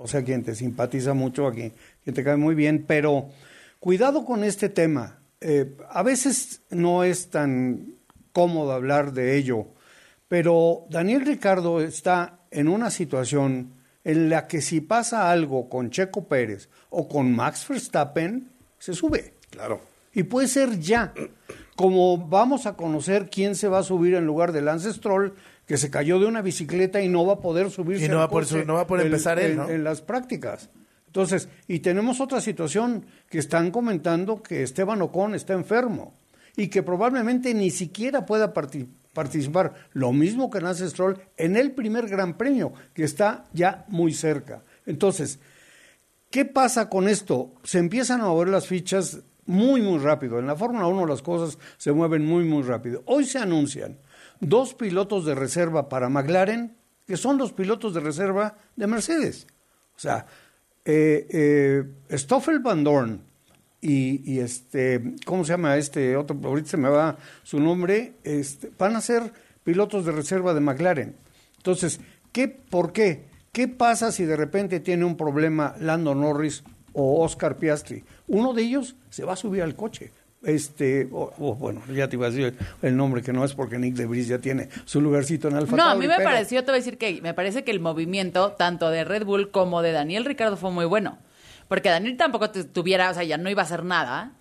[0.03, 3.29] o sea, quien te simpatiza mucho, a quien, quien te cae muy bien, pero
[3.79, 5.21] cuidado con este tema.
[5.43, 7.97] Eh, a veces no es tan
[8.33, 9.67] cómodo hablar de ello,
[10.27, 16.27] pero Daniel Ricardo está en una situación en la que si pasa algo con Checo
[16.27, 19.35] Pérez o con Max Verstappen, se sube.
[19.51, 19.83] Claro.
[20.15, 21.13] Y puede ser ya.
[21.77, 25.35] Como vamos a conocer quién se va a subir en lugar de Lance Stroll,
[25.71, 28.29] que se cayó de una bicicleta y no va a poder subirse Y no va
[28.67, 29.69] no va a poder en- empezar él, en- ¿no?
[29.71, 30.69] en las prácticas.
[31.07, 36.13] Entonces, y tenemos otra situación que están comentando que Esteban Ocon está enfermo
[36.57, 41.71] y que probablemente ni siquiera pueda parti- participar, lo mismo que Lance Stroll, en el
[41.71, 44.65] primer Gran Premio, que está ya muy cerca.
[44.87, 45.39] Entonces,
[46.31, 47.55] ¿Qué pasa con esto?
[47.63, 50.39] Se empiezan a mover las fichas muy, muy rápido.
[50.41, 53.03] En la Fórmula 1 las cosas se mueven muy, muy rápido.
[53.07, 53.99] Hoy se anuncian
[54.41, 56.77] dos pilotos de reserva para McLaren,
[57.07, 59.47] que son los pilotos de reserva de Mercedes.
[59.97, 60.27] O sea,
[60.85, 63.23] eh, eh, Stoffel Van Dorn
[63.81, 66.39] y, y este, ¿cómo se llama este otro?
[66.43, 68.15] Ahorita se me va su nombre.
[68.25, 69.33] Este, van a ser
[69.65, 71.17] pilotos de reserva de McLaren.
[71.57, 72.01] Entonces,
[72.33, 73.29] ¿qué, ¿por qué?
[73.53, 78.05] ¿Qué pasa si de repente tiene un problema Lando Norris o Oscar Piastri?
[78.29, 80.13] Uno de ellos se va a subir al coche.
[80.43, 83.79] Este, o- o, bueno, ya te iba a decir el nombre que no es porque
[83.79, 86.71] Nick DeVries ya tiene su lugarcito en Alfa No, a mí me pero- pareció, te
[86.71, 89.93] voy a decir que me parece que el movimiento tanto de Red Bull como de
[89.93, 91.19] Daniel Ricardo fue muy bueno.
[91.69, 94.33] Porque Daniel tampoco te- tuviera, o sea, ya no iba a hacer nada,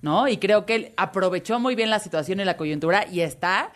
[0.00, 0.26] ¿no?
[0.26, 3.72] Y creo que él aprovechó muy bien la situación y la coyuntura y está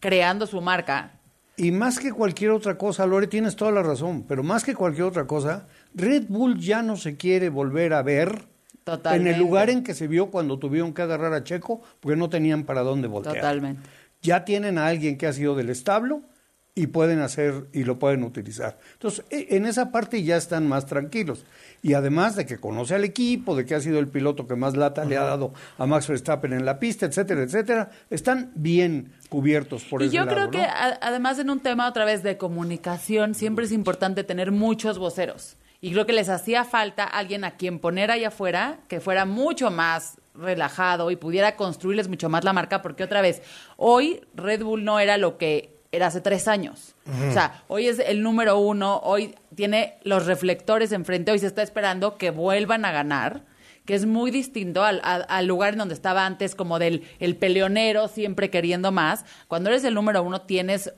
[0.00, 1.12] creando su marca.
[1.56, 5.04] Y más que cualquier otra cosa, Lore, tienes toda la razón, pero más que cualquier
[5.06, 8.46] otra cosa, Red Bull ya no se quiere volver a ver
[8.84, 9.30] Totalmente.
[9.30, 12.28] en el lugar en que se vio cuando tuvieron que agarrar a Checo, porque no
[12.28, 13.36] tenían para dónde voltear.
[13.36, 13.82] Totalmente.
[14.22, 16.22] Ya tienen a alguien que ha sido del establo
[16.76, 18.78] y pueden hacer y lo pueden utilizar.
[18.94, 21.44] Entonces, e- en esa parte ya están más tranquilos.
[21.82, 24.74] Y además de que conoce al equipo, de que ha sido el piloto que más
[24.76, 29.84] lata le ha dado a Max Verstappen en la pista, etcétera, etcétera, están bien cubiertos
[29.84, 30.50] por y ese yo lado, creo ¿no?
[30.50, 34.98] que a- además en un tema otra vez de comunicación siempre es importante tener muchos
[34.98, 35.56] voceros.
[35.84, 39.70] Y creo que les hacía falta alguien a quien poner ahí afuera que fuera mucho
[39.70, 43.42] más relajado y pudiera construirles mucho más la marca, porque otra vez,
[43.76, 46.94] hoy Red Bull no era lo que era hace tres años.
[47.28, 51.62] O sea, hoy es el número uno, hoy tiene los reflectores enfrente, hoy se está
[51.62, 53.42] esperando que vuelvan a ganar,
[53.84, 57.36] que es muy distinto al, al- al lugar en donde estaba antes, como del el
[57.36, 59.26] peleonero, siempre queriendo más.
[59.48, 60.94] Cuando eres el número uno, tienes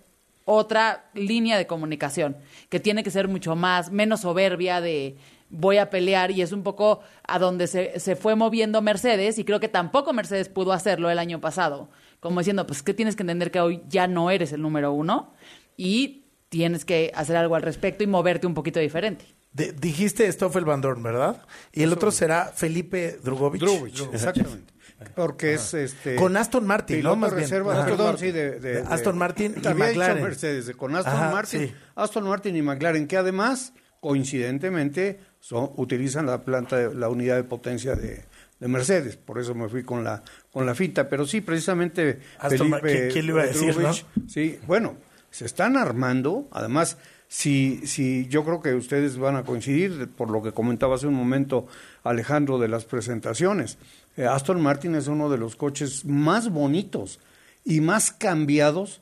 [0.46, 2.38] otra línea de comunicación
[2.70, 5.16] que tiene que ser mucho más, menos soberbia de
[5.50, 9.44] voy a pelear y es un poco a donde se, se fue moviendo Mercedes y
[9.44, 13.22] creo que tampoco Mercedes pudo hacerlo el año pasado, como diciendo, pues que tienes que
[13.24, 15.34] entender que hoy ya no eres el número uno
[15.76, 19.24] y tienes que hacer algo al respecto y moverte un poquito diferente.
[19.52, 21.42] De- dijiste Stoffel Van Dorn, ¿verdad?
[21.72, 23.60] Y el otro será Felipe Drugovich.
[23.60, 24.72] Drugovich, exactamente.
[25.14, 26.16] Porque es este.
[26.16, 27.16] Con Aston Martin, ¿no?
[27.16, 27.42] Más bien.
[27.42, 27.86] reserva, Ajá.
[27.86, 30.22] perdón, sí, de, de- de- Aston Martin y McLaren.
[30.22, 31.74] Mercedes, de- con Aston Ajá, Martin, sí.
[31.94, 37.44] Aston Martin y McLaren, que además, coincidentemente, son, utilizan la planta, de- la unidad de
[37.44, 38.24] potencia de,
[38.58, 39.16] de Mercedes.
[39.16, 41.08] Por eso me fui con la con la finta.
[41.08, 42.20] Pero sí, precisamente.
[42.38, 44.96] Aston Ma- ¿quién- quién le iba a decir, Drugovich, Sí, bueno,
[45.30, 46.48] se están armando.
[46.52, 46.96] Además,
[47.28, 51.14] si, si yo creo que ustedes van a coincidir, por lo que comentaba hace un
[51.14, 51.66] momento
[52.02, 53.78] Alejandro de las presentaciones.
[54.16, 57.20] Eh, Aston Martin es uno de los coches más bonitos
[57.64, 59.00] y más cambiados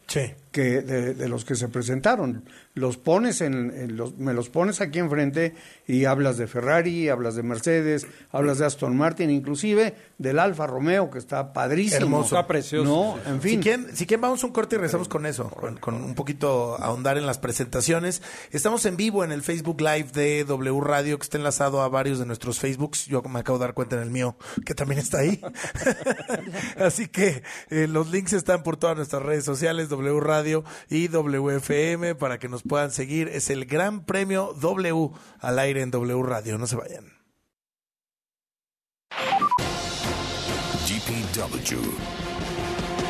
[0.50, 2.44] que de, de los que se presentaron.
[2.74, 5.54] Los pones en, en los, me los pones aquí enfrente
[5.86, 11.10] y hablas de Ferrari, hablas de Mercedes, hablas de Aston Martin, inclusive del Alfa Romeo
[11.10, 12.36] que está padrísimo, Hermoso.
[12.36, 12.84] Está precioso.
[12.84, 13.58] No, en fin.
[13.58, 16.14] Si quieren, si quieren, vamos a un corte y regresamos con eso, con, con un
[16.14, 18.22] poquito ahondar en las presentaciones.
[18.50, 22.18] Estamos en vivo en el Facebook Live de W Radio, que está enlazado a varios
[22.18, 23.06] de nuestros Facebooks.
[23.06, 25.40] Yo me acabo de dar cuenta en el mío, que también está ahí.
[26.78, 32.14] Así que eh, los links están por todas nuestras redes sociales, W Radio y WFM,
[32.16, 33.28] para que nos puedan seguir.
[33.28, 36.58] Es el Gran Premio W al aire en W Radio.
[36.58, 37.12] No se vayan.
[40.86, 41.80] GPW.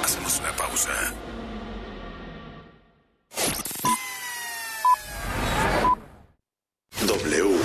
[0.03, 1.15] Hacemos una pausa.
[7.07, 7.57] W.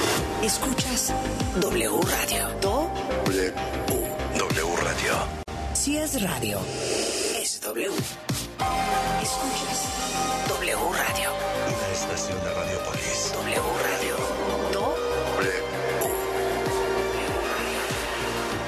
[0.43, 1.13] Escuchas
[1.61, 2.49] W Radio.
[2.61, 3.53] W.
[4.37, 5.13] W Radio.
[5.73, 6.59] Si es radio,
[7.41, 7.89] es W.
[9.21, 11.31] Escuchas W Radio.
[11.67, 13.33] Una estación de Radiopolis.
[13.33, 14.15] W Radio.
[14.73, 14.95] Do.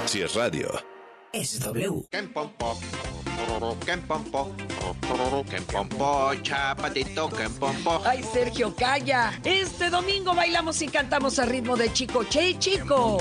[0.06, 0.67] Si es radio,
[1.32, 2.06] Es W.
[8.05, 9.39] Ay, Sergio, calla.
[9.43, 13.17] Este domingo bailamos y cantamos a ritmo de Chico Che Chico.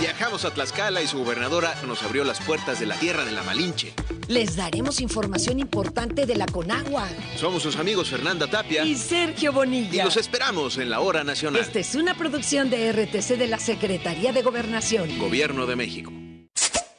[0.00, 3.42] Viajamos a Tlaxcala y su gobernadora nos abrió las puertas de la tierra de la
[3.42, 3.94] Malinche.
[4.28, 7.08] Les daremos información importante de la Conagua.
[7.36, 10.02] Somos sus amigos Fernanda Tapia Y Sergio Bonilla.
[10.02, 11.62] y los esperamos en la hora nacional.
[11.62, 15.18] Esta es una producción de RTC de la Secretaría de Gobernación.
[15.18, 16.12] Gobierno de México.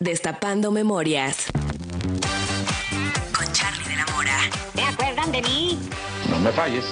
[0.02, 1.48] Destapando memorias.
[3.36, 4.40] Con Charlie de la Mora.
[4.74, 5.78] ¿Te acuerdan de mí?
[6.30, 6.86] No me falles.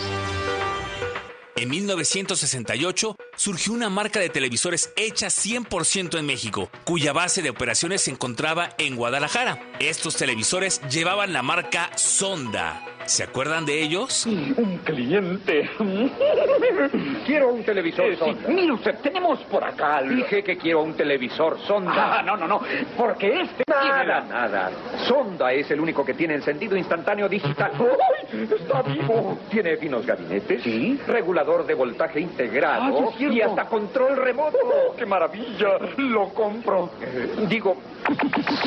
[1.55, 8.01] En 1968 surgió una marca de televisores hecha 100% en México, cuya base de operaciones
[8.01, 9.57] se encontraba en Guadalajara.
[9.79, 12.96] Estos televisores llevaban la marca Sonda.
[13.07, 14.25] ¿Se acuerdan de ellos?
[14.25, 15.69] Un cliente.
[17.25, 18.49] quiero un televisor sonda.
[18.49, 20.01] Mire usted, tenemos por acá.
[20.01, 22.19] Dije que quiero un televisor sonda.
[22.19, 22.59] Ah, no, no, no.
[22.97, 24.71] Porque este nada, nada.
[25.07, 27.71] Sonda es el único que tiene encendido instantáneo digital.
[27.79, 28.43] ¡Ay!
[28.43, 29.39] Está vivo.
[29.49, 30.61] Tiene finos gabinetes.
[30.63, 30.99] Sí.
[31.07, 33.07] Regulador de voltaje integrado.
[33.07, 34.57] Ah, sí y hasta control remoto.
[34.97, 35.77] ¡Qué maravilla!
[35.95, 36.89] Lo compro.
[37.01, 37.77] Eh, digo,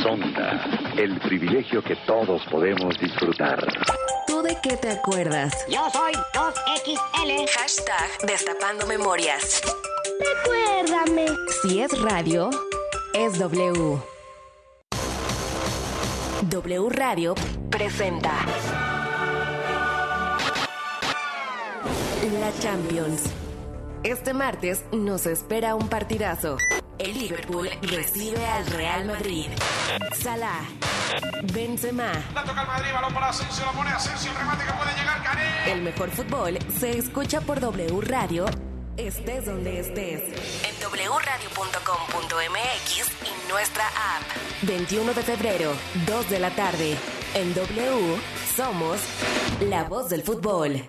[0.02, 0.64] Sonda,
[0.96, 3.66] el privilegio que todos podemos disfrutar.
[4.30, 5.52] ¿Tú de qué te acuerdas?
[5.68, 7.48] Yo soy 2XL.
[7.50, 9.60] Hashtag Destapando Memorias.
[10.20, 11.26] Recuérdame.
[11.60, 12.48] Si es radio,
[13.12, 13.98] es W.
[16.42, 17.34] W Radio
[17.70, 18.46] presenta
[22.38, 23.24] La Champions.
[24.04, 26.56] Este martes nos espera un partidazo.
[26.98, 29.46] El Liverpool recibe al Real Madrid.
[30.22, 30.60] Salah,
[31.52, 34.92] Benzema, La toca el Madrid, balón para Asensio, la pone Asensio, el remate que puede
[34.96, 35.72] llegar, Cané.
[35.72, 38.46] el mejor fútbol se escucha por W Radio,
[38.96, 40.22] estés donde estés.
[40.64, 44.22] En wradio.com.mx y nuestra app.
[44.62, 45.72] 21 de febrero,
[46.06, 46.96] 2 de la tarde.
[47.34, 48.16] En W
[48.56, 48.98] somos
[49.60, 50.88] la voz del fútbol.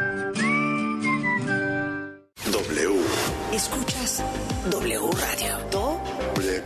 [2.51, 2.91] W.
[3.53, 4.21] Escuchas
[4.69, 5.57] W Radio.
[5.71, 5.99] Do.
[6.35, 6.63] W.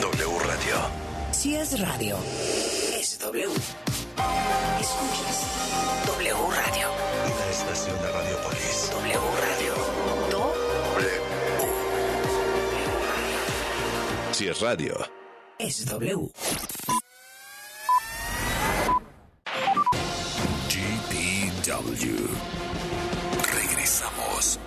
[0.00, 0.76] W Radio.
[1.32, 2.16] Si es radio,
[2.98, 3.44] es W.
[4.80, 5.42] Escuchas
[6.06, 6.88] W Radio.
[7.34, 8.90] Una estación de Radiopolis.
[8.92, 9.74] W Radio.
[10.30, 10.54] Do.
[14.32, 14.96] Si es radio,
[15.58, 16.30] Es W.
[20.68, 22.28] GPW.
[23.52, 24.58] Regresamos.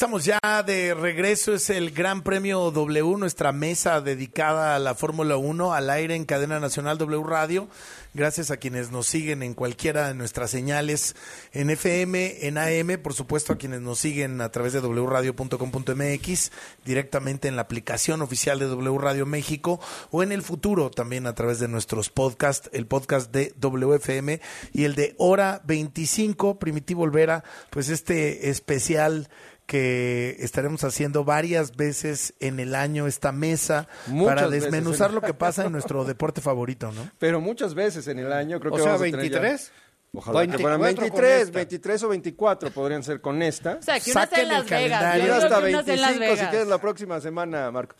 [0.00, 5.36] Estamos ya de regreso, es el Gran Premio W, nuestra mesa dedicada a la Fórmula
[5.36, 7.68] 1 al aire en cadena nacional W Radio.
[8.14, 11.14] Gracias a quienes nos siguen en cualquiera de nuestras señales
[11.52, 17.48] en FM, en AM, por supuesto a quienes nos siguen a través de wradio.com.mx, directamente
[17.48, 19.80] en la aplicación oficial de W Radio México
[20.10, 24.40] o en el futuro también a través de nuestros podcasts, el podcast de WFM
[24.72, 29.28] y el de Hora 25, Primitivo Olvera, pues este especial
[29.70, 35.20] que estaremos haciendo varias veces en el año esta mesa Muchas para desmenuzar en- lo
[35.20, 37.08] que pasa en nuestro deporte favorito, ¿no?
[37.20, 39.72] Pero muchas veces en el año, creo O que sea, vamos a tener ya- 23.
[40.12, 41.52] Ojalá que 24 fueran con 23, esta.
[41.54, 43.76] 23 o 24 podrían ser con esta.
[43.78, 45.24] O sea, que una sea en Las Vegas.
[45.24, 47.94] Yo hasta que una sea en Las 25 si quieres la próxima semana, Marco.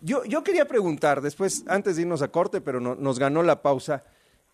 [0.00, 3.60] Yo, yo quería preguntar, después, antes de irnos a corte, pero no- nos ganó la
[3.60, 4.04] pausa,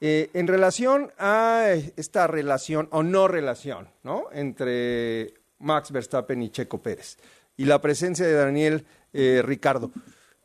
[0.00, 4.28] eh, en relación a esta relación o no relación, ¿no?
[4.32, 5.34] Entre
[5.64, 7.16] Max Verstappen y Checo Pérez
[7.56, 9.90] y la presencia de Daniel eh, Ricardo.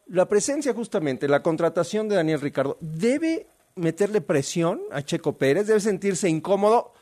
[0.07, 5.67] La presencia justamente, la contratación de Daniel Ricardo, ¿debe meterle presión a Checo Pérez?
[5.67, 6.93] ¿Debe sentirse incómodo?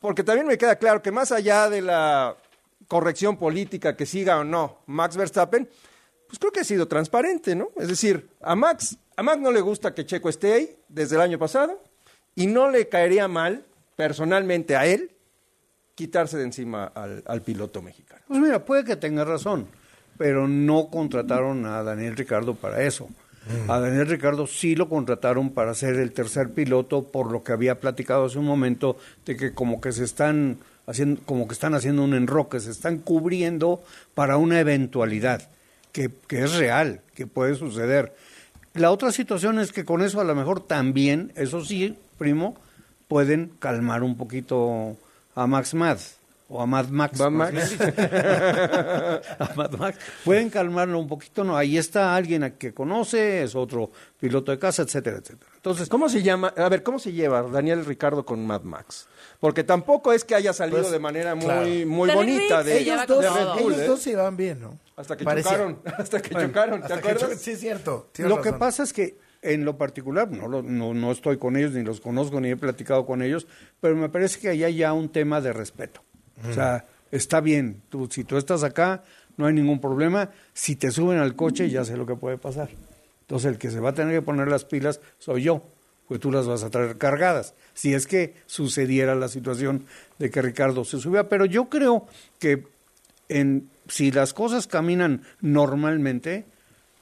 [0.00, 2.36] Porque también me queda claro que más allá de la
[2.88, 5.68] corrección política que siga o no Max Verstappen,
[6.26, 7.70] pues creo que ha sido transparente, ¿no?
[7.76, 11.22] Es decir, a Max, a Max no le gusta que Checo esté ahí desde el
[11.22, 11.82] año pasado
[12.34, 13.64] y no le caería mal,
[13.96, 15.10] personalmente a él,
[16.00, 18.22] quitarse de encima al, al piloto mexicano.
[18.26, 19.66] Pues mira, puede que tenga razón,
[20.16, 23.10] pero no contrataron a Daniel Ricardo para eso.
[23.68, 27.80] A Daniel Ricardo sí lo contrataron para ser el tercer piloto, por lo que había
[27.80, 28.96] platicado hace un momento,
[29.26, 32.96] de que como que se están haciendo, como que están haciendo un enroque, se están
[32.96, 33.82] cubriendo
[34.14, 35.50] para una eventualidad
[35.92, 38.14] que, que es real, que puede suceder.
[38.72, 42.56] La otra situación es que con eso a lo mejor también, eso sí, primo,
[43.06, 44.96] pueden calmar un poquito
[45.34, 45.98] a Max Mad
[46.48, 47.20] o a Mad Max.
[47.20, 47.30] A
[49.56, 49.98] Mad Max.
[50.24, 54.58] Pueden calmarlo un poquito, no, ahí está alguien a que conoce, es otro piloto de
[54.58, 55.50] casa, etcétera, etcétera.
[55.56, 56.52] Entonces, ¿cómo se llama?
[56.56, 59.06] A ver, ¿cómo se lleva Daniel Ricardo con Mad Max?
[59.38, 61.66] Porque tampoco es que haya salido Pues, de manera muy, claro.
[61.86, 63.46] muy Daniel bonita de, se lleva de Red.
[63.62, 63.86] Bull, Ellos ¿eh?
[63.86, 64.78] dos se llevan bien, ¿no?
[64.96, 65.52] Hasta que Parecía.
[65.52, 67.30] chocaron, hasta que Bueno, chocaron, ¿te acuerdas?
[67.30, 68.08] cho- Sí, es cierto.
[68.12, 71.56] tienes Lo que pasa es que en lo particular, no, lo- no, no estoy con
[71.56, 73.46] ellos, ni los conozco, ni he platicado con ellos,
[73.80, 76.02] pero me parece que ahí hay ya un tema de respeto.
[76.48, 79.02] O sea, está bien, tú, si tú estás acá,
[79.36, 80.30] no hay ningún problema.
[80.52, 82.68] Si te suben al coche, ya sé lo que puede pasar.
[83.22, 85.62] Entonces, el que se va a tener que poner las pilas soy yo,
[86.08, 87.54] pues tú las vas a traer cargadas.
[87.74, 89.84] Si es que sucediera la situación
[90.18, 91.28] de que Ricardo se subiera.
[91.28, 92.06] Pero yo creo
[92.38, 92.64] que
[93.28, 96.44] en, si las cosas caminan normalmente,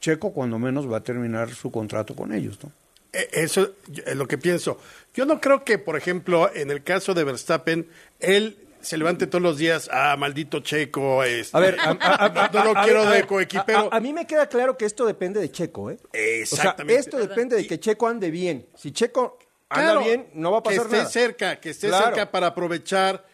[0.01, 2.71] Checo cuando menos va a terminar su contrato con ellos, ¿no?
[3.13, 3.71] Eh, Eso
[4.05, 4.79] es lo que pienso.
[5.15, 7.89] Yo no creo que, por ejemplo, en el caso de Verstappen,
[8.21, 11.25] él se levante todos los días, ah, maldito checo.
[11.25, 13.89] Este, A ver, a, a- a- no lo a- quiero a- de a- coequipero.
[13.93, 15.99] A, a mí me queda claro que esto depende de Checo, ¿eh?
[16.13, 16.83] Exactamente.
[16.83, 18.67] O sea, esto depende de que Checo ande bien.
[18.77, 19.39] Si Checo
[19.69, 21.11] anda Claro, bien, no va a pasar que esté nada.
[21.11, 22.05] cerca, que esté Claro.
[22.07, 23.27] cerca para aprovechar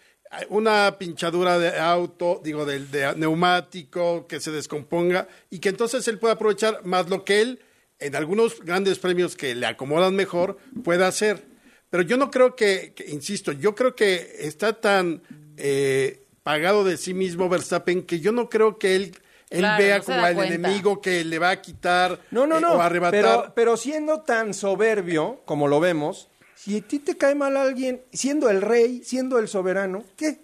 [0.48, 6.18] una pinchadura de auto, digo, del de neumático, que se descomponga y que entonces él
[6.18, 7.60] pueda aprovechar más lo que él,
[8.00, 11.44] en algunos grandes premios que le acomodan mejor, pueda hacer.
[11.90, 15.22] Pero yo no creo que, que- insisto, yo creo que está tan
[15.56, 19.16] eh, pagado de sí mismo Verstappen que yo no creo que él,
[19.50, 20.44] él Claro, vea no como cuenta.
[20.46, 22.72] enemigo que le va a quitar No, no, eh, no.
[22.74, 23.12] o arrebatar.
[23.12, 26.28] Pero, pero siendo tan soberbio como lo vemos,
[26.64, 30.40] si a ti te cae mal alguien, siendo el rey, siendo el soberano, ¿qué?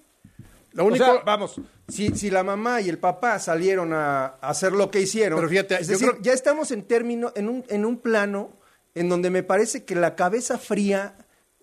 [0.72, 4.50] Lo O único, sea, vamos, si, si la mamá y el papá salieron a, a
[4.50, 7.64] hacer lo que hicieron, Pero fíjate, es decir, creo- ya estamos en término, en un,
[7.68, 8.52] en un plano
[8.94, 11.16] en donde me parece que la cabeza fría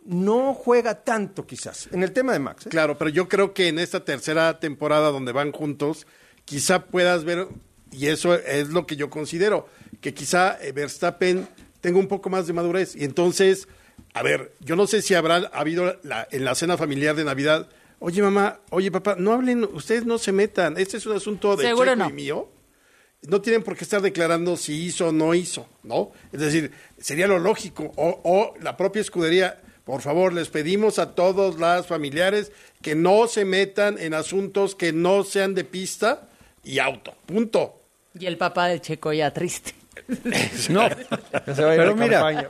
[0.06, 2.66] no juega tanto quizás, en el tema de Max.
[2.66, 2.70] ¿eh?
[2.70, 6.08] Claro, pero yo creo que en esta tercera temporada donde van juntos,
[6.46, 7.48] quizá puedas ver,
[7.92, 9.68] y eso es lo que yo considero,
[10.02, 11.48] que quizá eh, Verstappen
[11.82, 12.96] tenga un poco más de madurez.
[12.96, 13.68] Y entonces,
[14.18, 17.68] a ver, yo no sé si habrá habido la- en la cena familiar de Navidad,
[18.00, 21.66] oye mamá, oye papá, no hablen, ustedes no se metan, este es un asunto de
[21.66, 22.10] Seguro Checo no.
[22.10, 22.50] y mío.
[23.24, 26.12] No tienen por qué estar declarando si hizo o no hizo, ¿no?
[26.32, 27.92] Es decir, sería lo lógico.
[27.96, 32.52] O, o la propia escudería, por favor, les pedimos a todos las familiares
[32.84, 36.30] que no se metan en asuntos que no sean de pista
[36.64, 37.16] y auto.
[37.26, 37.82] Punto.
[38.18, 39.74] Y el papá del Checo ya triste.
[40.70, 40.88] No,
[41.54, 42.50] Se va a ir pero mira, campaña.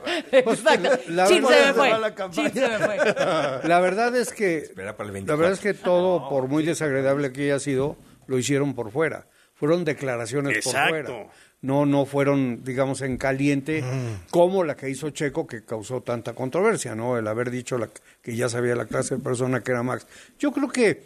[1.08, 1.90] La Chin, se verdad- me fue.
[1.90, 2.50] va la campaña.
[2.50, 3.68] Chin, se me fue.
[3.68, 5.38] La verdad es que Espera para el la 24.
[5.38, 7.96] verdad es que todo, por muy desagradable que haya sido,
[8.26, 9.26] lo hicieron por fuera.
[9.54, 10.78] Fueron declaraciones Exacto.
[10.94, 11.26] por fuera.
[11.60, 13.82] No, no fueron, digamos, en caliente
[14.30, 17.18] como la que hizo Checo que causó tanta controversia, ¿no?
[17.18, 17.88] El haber dicho la-
[18.22, 20.06] que ya sabía la clase de persona que era Max.
[20.38, 21.02] Yo creo que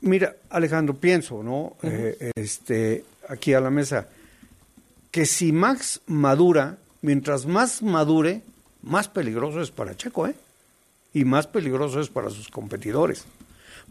[0.00, 1.76] Mira, Alejandro, pienso, ¿no?
[1.82, 4.08] Eh, este, aquí a la mesa,
[5.16, 8.42] que si Max madura, mientras más madure,
[8.82, 10.34] más peligroso es para Checo, ¿eh?
[11.14, 13.24] Y más peligroso es para sus competidores.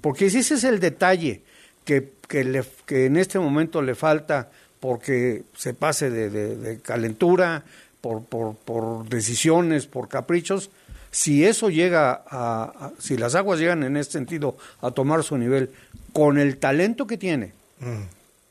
[0.01, 1.41] Porque si ese es el detalle
[1.83, 6.79] que, que, le- que en este momento le falta porque se pase de, de- de
[6.79, 7.63] calentura,
[8.01, 10.69] por, por, por decisiones, por caprichos,
[11.09, 15.39] si eso llega a, a- si las aguas llegan en este sentido a tomar su
[15.39, 15.71] nivel,
[16.13, 17.53] con el talento que tiene,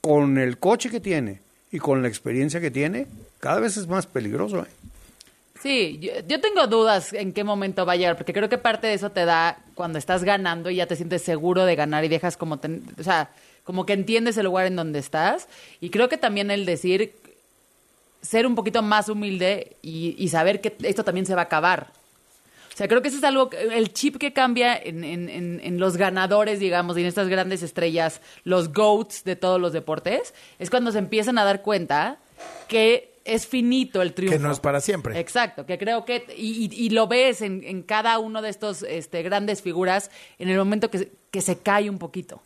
[0.00, 1.43] con el coche que tiene
[1.74, 3.06] y con la experiencia que tiene,
[3.40, 4.60] cada vez es más peligroso.
[4.60, 4.66] ¿eh?
[5.60, 8.86] Sí, yo, yo tengo dudas en qué momento va a llegar, porque creo que parte
[8.86, 12.08] de eso te da cuando estás ganando y ya te sientes seguro de ganar y
[12.08, 13.30] dejas como, ten- o sea,
[13.64, 15.48] como que entiendes el lugar en donde estás.
[15.80, 17.12] Y creo que también el decir,
[18.22, 21.92] ser un poquito más humilde y, y saber que esto también se va a acabar.
[22.74, 25.78] O sea, creo que ese es algo, el chip que cambia en, en- en- en
[25.78, 30.70] los ganadores, digamos, y en estas grandes estrellas, los GOATs de todos los deportes, es
[30.70, 32.18] cuando se empiezan a dar cuenta
[32.66, 34.36] que es finito el triunfo.
[34.36, 35.18] Que no es para siempre.
[35.20, 38.82] Exacto, que creo que, y, y- y lo ves en, en cada uno de estos
[38.82, 40.10] este, grandes figuras
[40.40, 42.42] en el momento que, que se cae un poquito.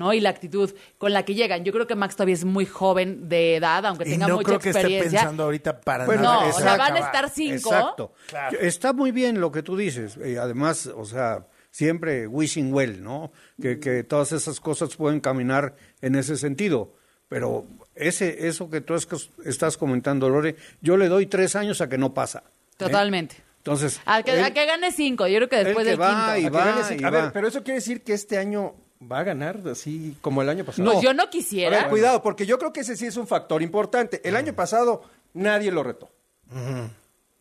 [0.00, 0.12] ¿No?
[0.14, 1.62] Y la actitud con la que llegan.
[1.62, 4.46] Yo creo que Max todavía es muy joven de edad, aunque Y tenga no mucha
[4.46, 6.20] creo que esté pensando ahorita para nada.
[6.22, 7.70] no, o sea, van a estar cinco.
[7.72, 8.12] Exacto.
[8.60, 10.18] Está muy bien lo que tú dices.
[10.24, 13.30] Y además, o sea, siempre wishing well, ¿no?
[13.60, 16.94] Que, que todas esas cosas pueden caminar en ese sentido.
[17.28, 19.06] Pero ese, eso que tú es-
[19.44, 22.42] estás comentando, Lore, yo le doy tres años a que no pasa.
[22.46, 22.50] ¿eh?
[22.78, 23.36] Totalmente.
[23.58, 26.32] Entonces, A que, él- a que gane cinco, yo creo que después que del va
[26.34, 26.36] quinto.
[26.40, 26.96] y A que va gane, sí.
[26.98, 27.20] y a va.
[27.24, 30.64] ver, pero eso quiere decir que este año va a ganar así como el año
[30.64, 30.90] pasado.
[30.92, 31.78] Pues yo no A quisiera.
[31.82, 34.20] ver, cuidado, porque yo creo que ese sí es un factor importante.
[34.24, 35.02] El año pasado
[35.34, 36.10] nadie lo retó.
[36.50, 36.90] Bueno,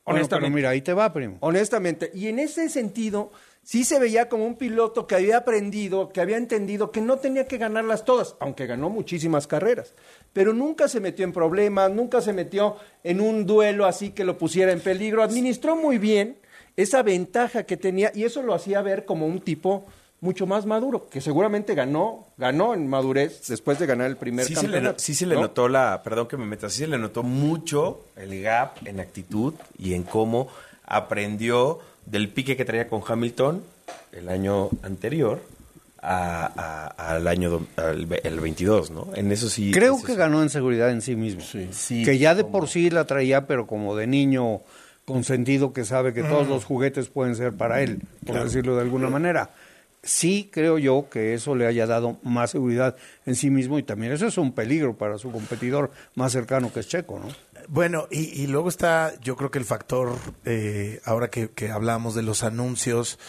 [0.06, 0.46] honestamente.
[0.46, 1.38] pero mira, ahí te va, primo.
[1.42, 2.12] Honestamente.
[2.14, 3.32] Y en ese sentido,
[3.64, 7.46] sí se veía como un piloto que había aprendido, que había entendido que no tenía
[7.48, 9.94] que ganarlas todas, aunque ganó muchísimas carreras.
[10.34, 14.38] Pero nunca se metió en problemas, nunca se metió en un duelo así que lo
[14.38, 15.24] pusiera en peligro.
[15.24, 16.38] Administró muy bien
[16.78, 19.86] esa ventaja que tenía y eso lo hacía ver como un tipo
[20.22, 24.54] mucho más maduro, que seguramente ganó, ganó en madurez después de ganar el primer Sí
[24.56, 25.00] se, le, campeonato.
[25.00, 25.42] sí se le ¿no?
[25.42, 29.54] notó la, perdón que me meta, sí se le notó mucho el gap en actitud
[29.78, 30.48] y en cómo
[30.86, 33.64] aprendió del pique que traía con Hamilton
[34.12, 35.42] el año anterior
[36.02, 36.46] a-
[36.98, 39.08] a- al año do- al ve- el 22, ¿no?
[39.16, 39.72] En eso sí.
[39.72, 40.18] Creo eso que sí.
[40.18, 41.42] ganó en seguridad en sí mismo.
[41.72, 44.62] Sí, que ya de por sí la traía, pero como de niño
[45.06, 46.52] consentido que sabe que todos Mm.
[46.52, 48.46] los juguetes pueden ser para él, por Claro.
[48.46, 49.50] decirlo de alguna manera.
[50.02, 52.96] Sí creo yo que eso le haya dado más seguridad
[53.26, 56.80] en sí mismo y también eso es un peligro para su competidor más cercano que
[56.80, 57.28] es Checo, ¿no?
[57.68, 62.16] Bueno, y, y luego está, yo creo que el factor, eh, ahora que, que hablamos
[62.16, 63.20] de los anuncios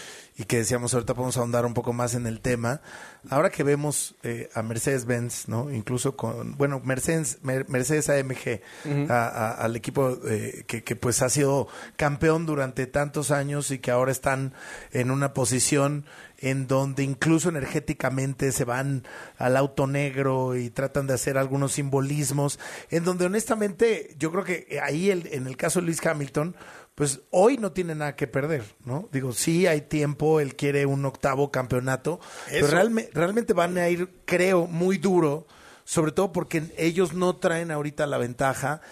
[0.40, 2.80] y que decíamos ahorita podemos ahondar un poco más en el tema,
[3.28, 5.70] ahora que vemos eh, a Mercedes-Benz, ¿no?
[5.70, 9.12] Incluso con, bueno, Mercedes, Mer- Mercedes AMG, Ujú.
[9.12, 13.80] a- a- al equipo eh, que, que pues ha sido campeón durante tantos años y
[13.80, 14.54] que ahora están
[14.92, 16.06] en una posición
[16.38, 19.04] en donde incluso energéticamente se van
[19.36, 22.58] al auto negro y tratan de hacer algunos simbolismos,
[22.90, 26.56] en donde honestamente yo creo que ahí el- en el caso de Luis Hamilton,
[27.00, 29.08] pues hoy no tiene nada que perder, ¿no?
[29.10, 32.20] Digo, sí hay tiempo, él quiere un octavo campeonato,
[32.50, 35.46] pero realme- realmente van a ir, creo, muy duro,
[35.84, 38.82] sobre todo porque ellos no traen ahorita la ventaja.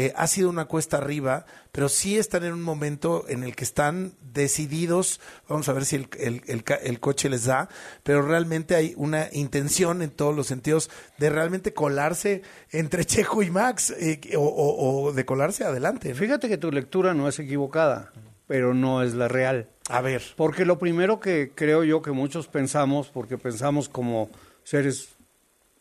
[0.00, 3.64] Eh, ha sido una cuesta arriba, pero sí están en un momento en el que
[3.64, 5.20] están decididos.
[5.48, 7.68] Vamos a ver si el, el- el coche les da,
[8.04, 10.88] pero realmente hay una intención en todos los sentidos
[11.18, 16.14] de realmente colarse entre Checo y Max eh, o, o- o de colarse adelante.
[16.14, 18.12] Fíjate que tu lectura no es equivocada,
[18.46, 19.68] pero no es la real.
[19.90, 20.22] A ver.
[20.36, 24.30] Porque lo primero que creo yo que muchos pensamos, porque pensamos como
[24.62, 25.08] seres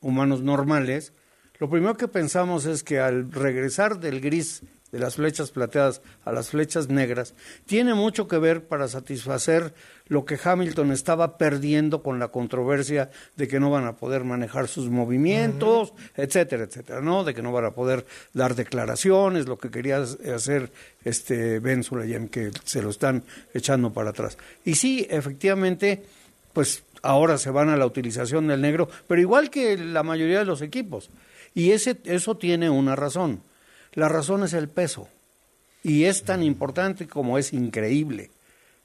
[0.02, 1.14] humanos normales,
[1.60, 6.32] lo primero que pensamos es que al regresar del gris de las flechas plateadas a
[6.32, 7.34] las flechas negras,
[7.66, 9.74] tiene mucho que ver para satisfacer
[10.08, 14.68] lo que Hamilton estaba perdiendo con la controversia de que no van a poder manejar
[14.68, 17.26] sus movimientos, etcétera, etcétera, ¿no?
[17.26, 20.72] De que no van a poder dar declaraciones, lo que quería hacer
[21.04, 24.38] este Ben Sulayem, que se lo están echando para atrás.
[24.64, 26.04] Y sí, efectivamente,
[26.54, 30.46] pues ahora se van a la utilización del negro, pero igual que la mayoría de
[30.46, 31.10] los equipos.
[31.54, 33.42] Y ese, eso tiene una razón.
[33.94, 35.08] La razón es el peso.
[35.84, 38.32] Y es tan importante como es increíble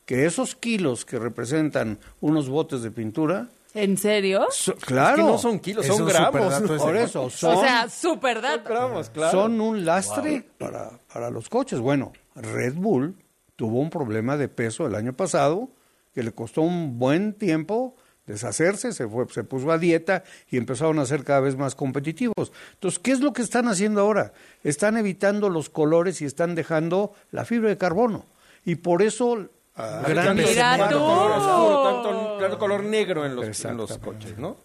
[0.07, 4.47] que esos kilos que representan unos botes de pintura, ¿En serio?
[4.81, 6.61] claro, que no son kilos, son gramos.
[6.79, 8.69] Por eso, son, o sea, super dato.
[8.69, 9.33] gramos, claro.
[9.33, 11.81] son un lastre para, para los coches.
[11.81, 13.17] Bueno, Red Bull
[13.57, 15.71] tuvo un problema de peso el año pasado
[16.15, 17.97] que le costó un buen tiempo
[18.27, 22.53] deshacerse, se, fue, se puso a dieta y empezaron a ser cada vez más competitivos.
[22.75, 24.33] Entonces, ¿qué es lo que están haciendo ahora?
[24.65, 28.27] Están evitando los colores y están dejando la fibra de carbono.
[28.65, 30.99] Y por eso Ah, grandes Mira tú.
[30.99, 34.59] color oscuro, tanto, tanto color negro en los, en los coches, ¿no?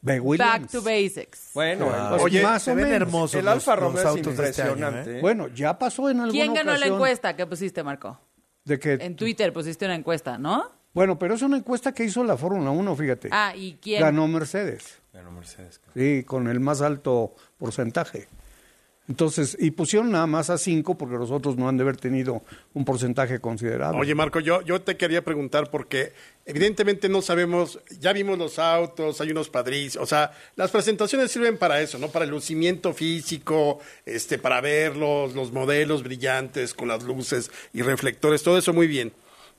[0.00, 1.50] Back to basics.
[1.54, 3.00] Bueno, Pues oye, más se o ven menos.
[3.02, 5.18] hermosos el los- Alfa Romeo es autos este año, impresionante.
[5.18, 5.20] ¿eh?
[5.20, 8.20] Bueno, ya pasó en alguna ¿Quién ganó la encuesta que pusiste, Marco?
[8.64, 10.70] De En Twitter pusiste una encuesta, ¿no?
[10.94, 13.28] Bueno, pero es una encuesta que hizo la Fórmula 1, fíjate.
[13.32, 14.00] Ah, ¿y quién?
[14.00, 15.00] Ganó Mercedes.
[15.12, 15.80] Ganó Mercedes.
[15.94, 18.28] Sí, con el más alto porcentaje.
[19.06, 22.42] Entonces, y pusieron nada más a 5 porque los otros no han de haber tenido
[22.72, 24.00] un porcentaje considerable.
[24.00, 26.12] Oye, Marco, yo, yo te quería preguntar porque
[26.46, 31.58] evidentemente no sabemos, ya vimos los autos, hay unos padris, o sea, las presentaciones sirven
[31.58, 32.08] para eso, ¿no?
[32.08, 38.42] Para el lucimiento físico, este, para verlos, los modelos brillantes con las luces y reflectores,
[38.42, 39.12] todo eso muy bien.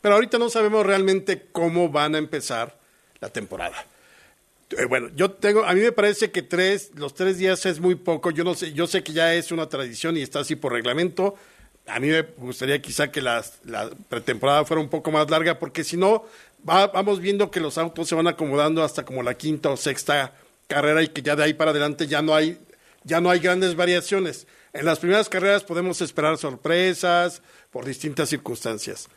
[0.05, 2.77] Pero ahorita no sabemos realmente cómo van a empezar
[3.21, 3.87] la temporada.
[4.77, 7.95] Eh, bueno, yo tengo, a mí me parece que tres, los tres días es muy
[7.95, 8.29] poco.
[8.29, 11.33] Yo no sé, yo sé que ya es una tradición y está así por reglamento.
[11.87, 13.43] A mí me gustaría quizá que la
[14.07, 16.25] pretemporada fuera un poco más larga, porque si no,
[16.69, 20.35] va- vamos viendo que los autos se van acomodando hasta como la quinta o sexta
[20.67, 22.59] carrera y que ya de ahí para adelante ya no hay,
[23.05, 24.45] ya no hay grandes variaciones.
[24.71, 27.41] En las primeras carreras podemos esperar sorpresas
[27.71, 29.09] por distintas circunstancias.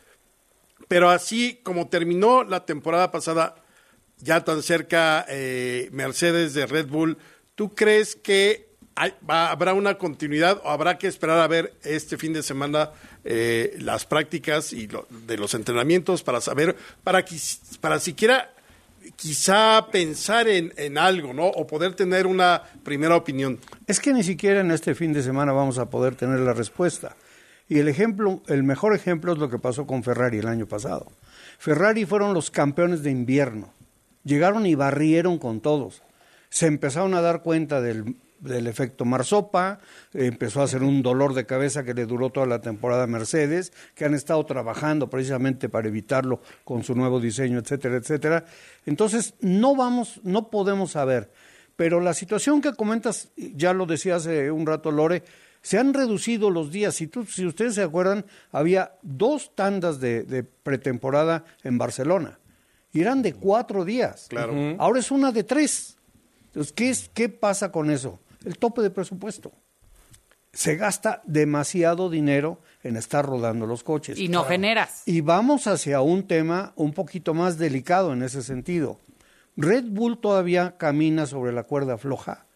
[0.89, 3.55] Pero así como terminó la temporada pasada,
[4.17, 7.17] ya tan cerca eh, Mercedes de Red Bull,
[7.55, 12.17] ¿tú crees que hay- va- habrá una continuidad o habrá que esperar a ver este
[12.17, 12.89] fin de semana
[13.23, 17.23] eh, las prácticas y lo- de los entrenamientos para saber, para,
[17.79, 18.51] para siquiera
[19.15, 21.47] quizá pensar en, en algo, ¿no?
[21.47, 23.59] O poder tener una primera opinión.
[23.87, 27.15] Es que ni siquiera en este fin de semana vamos a poder tener la respuesta.
[27.69, 31.11] Y el ejemplo, el mejor ejemplo es lo que pasó con Ferrari el año pasado.
[31.59, 33.71] Ferrari fueron los campeones de invierno.
[34.23, 36.01] Llegaron y barrieron con todos.
[36.49, 39.79] Se empezaron a dar cuenta del, del efecto Marsopa,
[40.13, 43.71] empezó a hacer un dolor de cabeza que le duró toda la temporada a Mercedes,
[43.93, 48.45] que han estado trabajando precisamente para evitarlo con su nuevo diseño, etcétera, etcétera.
[48.87, 51.31] Entonces, no vamos, no podemos saber.
[51.75, 55.23] Pero la situación que comentas, ya lo decía hace un rato Lore,
[55.61, 56.95] se han reducido los días.
[56.95, 62.39] Si, tú, si ustedes se acuerdan, había dos tandas de, de pretemporada en Barcelona.
[62.91, 64.27] Y eran de cuatro días.
[64.29, 64.53] Claro.
[64.79, 65.97] Ahora es una de tres.
[66.45, 68.19] Entonces, ¿qué, es, ¿qué pasa con eso?
[68.43, 69.51] El tope de presupuesto.
[70.51, 74.17] Se gasta demasiado dinero en estar rodando los coches.
[74.17, 75.03] Y no generas.
[75.05, 78.99] Y vamos hacia un tema un poquito más delicado en ese sentido.
[79.55, 82.47] Red Bull todavía camina sobre la cuerda floja,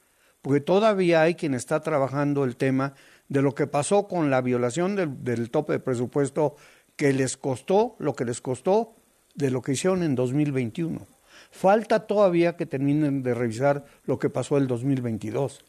[0.43, 2.93] porque todavía hay quien está trabajando el tema
[3.29, 6.55] de lo que pasó con la violación del, del tope de presupuesto
[6.95, 8.93] que les costó lo que les costó
[9.33, 11.07] de lo que hicieron en 2021.
[11.49, 15.65] Falta todavía que terminen de revisar lo que pasó el 2022.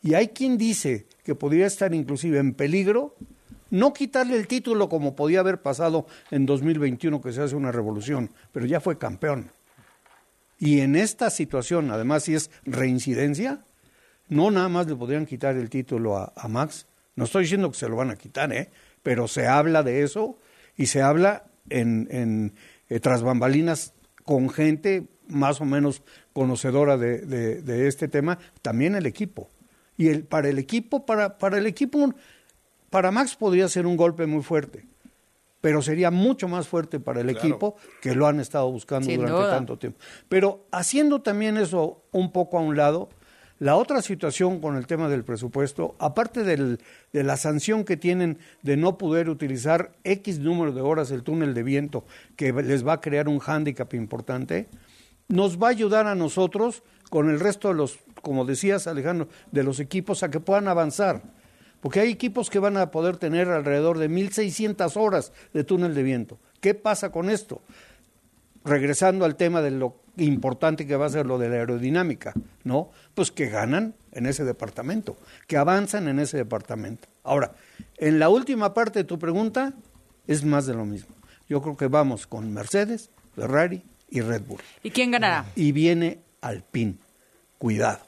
[0.00, 3.16] Y hay quien dice que podría estar inclusive en peligro
[3.70, 8.30] no quitarle el título como podía haber pasado en 2021 que se hace una revolución,
[8.52, 9.50] pero ya fue campeón.
[10.60, 13.64] Y en esta situación, además si es reincidencia,
[14.28, 16.86] no nada más le podrían quitar el título a, a Max.
[17.16, 18.70] No estoy diciendo que se lo van a quitar, ¿eh?
[19.02, 20.38] pero se habla de eso
[20.76, 22.54] y se habla en, en
[22.88, 23.92] eh, tras bambalinas
[24.24, 26.02] con gente más o menos
[26.32, 29.48] conocedora de, de- de este tema, también el equipo.
[29.96, 32.12] Y el, para el equipo, para, para el equipo,
[32.90, 34.84] para Max podría ser un golpe muy fuerte,
[35.60, 37.38] pero sería mucho más fuerte para el Claro.
[37.48, 39.50] equipo que lo han estado buscando Sin durante duda.
[39.50, 39.98] tanto tiempo.
[40.28, 43.08] Pero haciendo también eso un poco a un lado,
[43.58, 46.78] la otra situación con el tema del presupuesto, aparte de
[47.12, 51.62] la sanción que tienen de no poder utilizar X número de horas el túnel de
[51.62, 52.04] viento,
[52.36, 54.68] que les va a crear un hándicap importante,
[55.28, 59.62] nos va a ayudar a nosotros con el resto de los, como decías Alejandro, de
[59.62, 61.22] los equipos a que puedan avanzar.
[61.80, 66.02] Porque hay equipos que van a poder tener alrededor de 1.600 horas de túnel de
[66.02, 66.38] viento.
[66.60, 67.60] ¿Qué pasa con esto?
[68.64, 72.90] Regresando al tema de lo importante que va a ser lo de la aerodinámica, ¿no?
[73.14, 77.08] Pues que ganan en ese departamento, que avanzan en ese departamento.
[77.24, 77.52] Ahora,
[77.98, 79.74] en la última parte de tu pregunta
[80.26, 81.14] es más de lo mismo.
[81.48, 84.60] Yo creo que vamos con Mercedes, Ferrari y Red Bull.
[84.82, 85.46] ¿Y quién ganará?
[85.56, 86.94] Y viene Alpine.
[87.58, 88.00] Cuidado.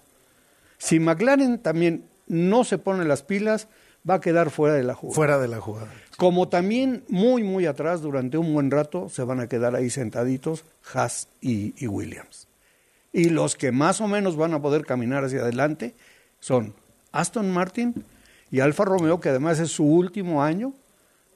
[0.78, 3.68] Si McLaren también no se pone las pilas,
[4.08, 5.14] va a quedar fuera de la jugada.
[5.14, 5.92] Fuera de la jugada.
[6.16, 10.64] Como también muy, muy atrás, durante un buen rato, se van a quedar ahí sentaditos
[10.92, 12.48] Haas y, y Williams.
[13.12, 15.94] Y los que más o menos van a poder caminar hacia adelante
[16.40, 16.74] son
[17.12, 18.04] Aston Martin
[18.50, 20.72] y Alfa Romeo, que además es su último año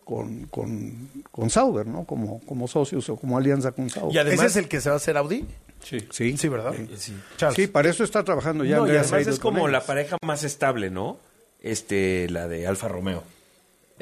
[0.04, 2.04] con, con, con Sauber, ¿no?
[2.04, 4.14] Como, como socios o como alianza con Sauber.
[4.14, 5.46] ¿Y además es el que se va a hacer Audi?
[5.82, 6.74] Sí, sí, Sí, ¿verdad?
[6.96, 7.16] Sí.
[7.54, 10.44] Sí, para eso está trabajando ya No, y Andrea además es como la pareja más
[10.44, 11.18] estable, ¿no?
[11.62, 13.22] Este, la de Alfa Romeo.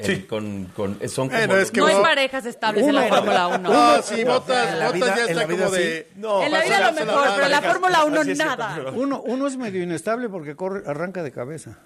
[0.00, 0.12] Sí.
[0.12, 3.48] Eh, con, con, son como Bueno, es que no hay parejas estables en la Fórmula
[3.48, 3.59] 1.
[3.59, 5.82] No, sí, Botas, En la Botas vida- ya en está la vida como sí.
[5.82, 6.09] de...
[6.14, 7.62] No, en la vida lo mejor, pero en la.
[7.62, 8.74] Fórmula 1 Así es cierto, nada.
[8.76, 11.80] pero- Uno, uno es medio inestable porque corre, arranca de cabeza.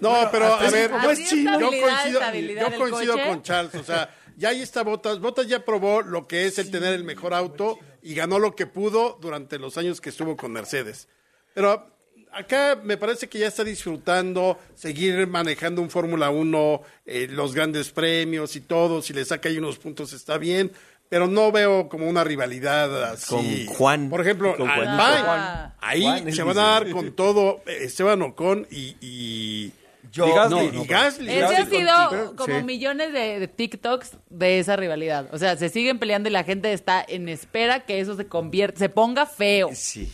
[0.00, 0.18] ¿no?
[0.32, 1.60] Pero a ver, como es chino.
[1.60, 5.64] yo coincido, estabilidad yo coincido con Charles, o sea, ya ahí está Botas, Botas ya
[5.64, 9.58] probó lo que es el tener el mejor auto y ganó lo que pudo durante
[9.58, 11.08] los años que estuvo con Mercedes.
[11.54, 11.90] Pero
[12.38, 17.90] acá me parece que ya está disfrutando seguir manejando un Fórmula 1, eh, los grandes
[17.90, 20.72] premios y todo, si le saca ahí unos puntos está bien,
[21.08, 23.66] pero no veo como una rivalidad así.
[23.66, 24.10] Con Juan.
[24.10, 25.72] Por ejemplo, Con Juan.
[25.80, 28.96] ahí Juan, se van a dar con todo eh, Esteban Ocon y...
[29.00, 29.72] y
[30.10, 32.64] Yo- y Gasly, no, y no, Gasly, Ese Gasly ha sido como sí.
[32.64, 35.28] millones de, de TikToks de esa rivalidad.
[35.32, 38.78] O sea, se siguen peleando y la gente está en espera que eso se convierta,
[38.78, 39.68] se ponga feo.
[39.74, 40.10] Sí.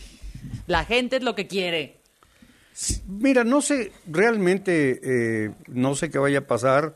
[0.67, 2.01] La gente es lo que quiere.
[3.07, 6.95] Mira, no sé, realmente eh, no sé qué vaya a pasar.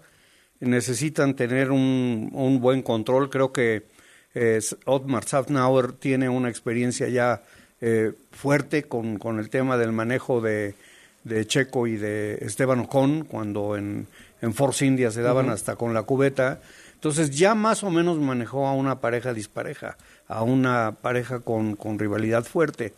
[0.59, 3.29] Necesitan tener un, un buen control.
[3.29, 3.85] Creo que
[4.33, 7.43] eh, Otmar Safnauer tiene una experiencia ya
[7.79, 10.75] eh, fuerte con, con el tema del manejo de,
[11.23, 14.07] de Checo y de Esteban Ocon, cuando en,
[14.41, 16.59] en Force India se daban hasta con la cubeta.
[16.95, 19.95] Entonces ya más o menos manejó a una pareja dispareja,
[20.27, 22.93] a una pareja con, con rivalidad fuerte.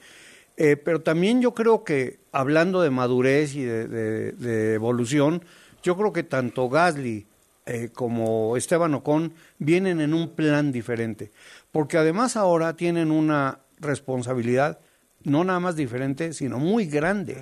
[0.64, 5.44] Eh, pero también yo creo que, hablando de madurez y de, de- de evolución,
[5.82, 7.26] yo creo que tanto Gasly
[7.66, 11.32] eh, como Esteban Ocon vienen en un plan diferente.
[11.72, 14.80] Porque además ahora tienen una responsabilidad
[15.24, 17.38] no nada más diferente, sino muy grande,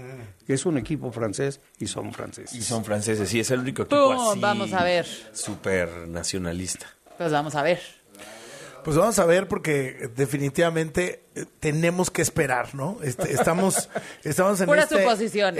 [0.46, 2.54] que es un equipo francés y son franceses.
[2.58, 4.40] Y son franceses, sí, es el único equipo Pum, así.
[4.42, 5.06] vamos a ver.
[5.34, 6.88] Súper nacionalista.
[7.18, 7.80] Pues vamos a ver.
[8.90, 12.98] Pues vamos a ver porque definitivamente eh, tenemos que esperar, ¿no?
[13.04, 13.88] Este, estamos,
[14.24, 14.66] estamos en,
[14.96, 15.06] este-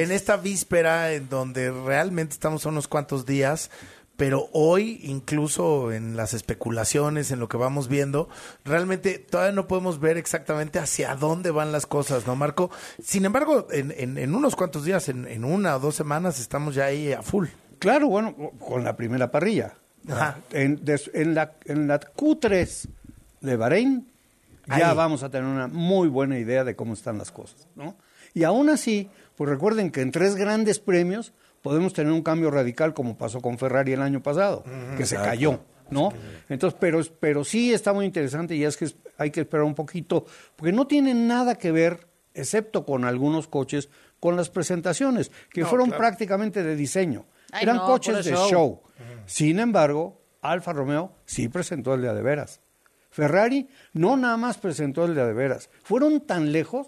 [0.02, 3.70] en esta víspera en donde realmente estamos a unos cuantos días,
[4.18, 8.30] pero hoy incluso en las especulaciones, en lo que vamos viendo,
[8.66, 12.72] realmente todavía no podemos ver exactamente hacia dónde van las cosas, ¿no, Marco?
[13.00, 16.74] Sin embargo, en, en- en unos cuantos días, en, en una o dos semanas, estamos
[16.74, 17.46] ya ahí a full.
[17.78, 19.76] Claro, bueno, con la primera parrilla.
[20.10, 20.40] Ajá.
[20.52, 22.88] En, des- en la, en la Q3
[23.42, 24.08] de Bahrein
[24.68, 24.96] ya Ahí.
[24.98, 27.96] vamos a tener una muy buena idea de cómo están las cosas, ¿no?
[28.36, 31.34] Y aún así, pues recuerden que en tres grandes premios
[31.64, 34.64] podemos tener un cambio radical como pasó con Ferrari el año pasado,
[34.96, 36.10] que se cayó, ¿no?
[36.50, 38.88] Entonces, pero, pero sí está muy interesante y es que
[39.18, 40.26] hay que esperar un poquito,
[40.56, 45.68] porque no tiene nada que ver, excepto con algunos coches, con las presentaciones, que No,
[45.68, 46.00] fueron claro.
[46.02, 47.26] prácticamente de diseño.
[47.52, 48.50] Ay, Eran no, coches de show.
[48.50, 48.82] show.
[49.26, 52.62] Sin embargo, Alfa Romeo sí presentó el de a de veras.
[53.10, 55.70] Ferrari no nada más presentó el de a de veras.
[55.84, 56.88] Fueron tan lejos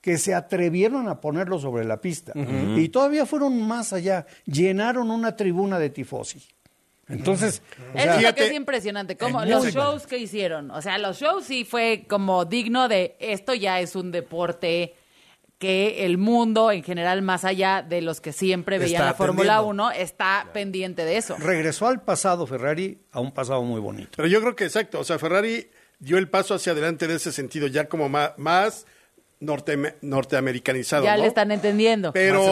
[0.00, 2.32] que se atrevieron a ponerlo sobre la pista.
[2.76, 4.26] Y todavía fueron más allá.
[4.44, 6.42] Llenaron una tribuna de tifosi.
[7.08, 7.62] Entonces,
[7.94, 10.70] o Eso sea, es lo que es impresionante, como los shows que hicieron.
[10.72, 14.94] O sea, los shows sí fue como digno de esto ya es un deporte
[15.58, 19.56] que el mundo en general, más allá de los que siempre veían Está la Fórmula
[19.56, 19.84] atendiendo.
[19.84, 21.36] 1, está pendiente de eso.
[21.38, 24.10] regresó al pasado Ferrari, a un pasado muy bonito.
[24.16, 27.32] Pero yo creo que exacto, o sea, Ferrari dio el paso hacia adelante en ese
[27.32, 28.86] sentido, ya como más, más
[29.40, 31.04] norte, norteamericanizado.
[31.04, 31.22] Ya ¿no?
[31.22, 32.12] le están entendiendo.
[32.12, 32.44] Pero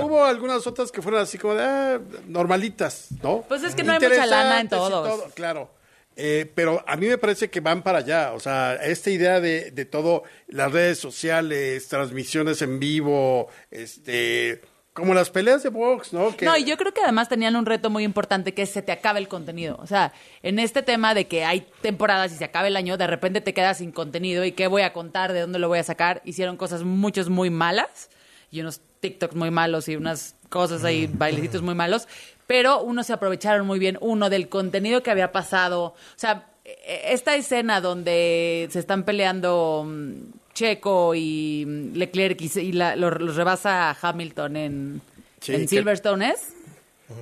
[0.00, 3.44] hubo algunas otras que fueron así como de, ah, normalitas, ¿no?
[3.48, 5.20] Pues es que no hay mucha lana en Interesantes y todos.
[5.20, 5.70] todo, claro.
[6.16, 8.32] Eh, pero a mí me parece que van para allá.
[8.32, 14.62] O sea, esta idea de, de todo, las redes sociales, transmisiones en vivo, este,
[14.96, 16.34] como las peleas de box, ¿no?
[16.34, 18.80] Que, No, y yo creo que además tenían un reto muy importante que es se
[18.80, 19.76] te acaba el contenido.
[19.82, 23.06] O sea, en este tema de que hay temporadas y se acaba el año, de
[23.06, 25.84] repente te quedas sin contenido y qué voy a contar, de dónde lo voy a
[25.84, 26.22] sacar.
[26.24, 28.08] Hicieron cosas muchos muy malas
[28.50, 32.08] y unos TikToks muy malos y unas cosas ahí, bailecitos muy malos,
[32.46, 35.82] pero unos se aprovecharon muy bien, uno del contenido que había pasado.
[35.84, 40.12] O sea, e- esta escena donde se están peleando mm,
[40.54, 45.00] Checo y mm, Leclerc y, y la- lo- los rebasa Hamilton en,
[45.40, 46.52] Sí, en que- Silverstone es.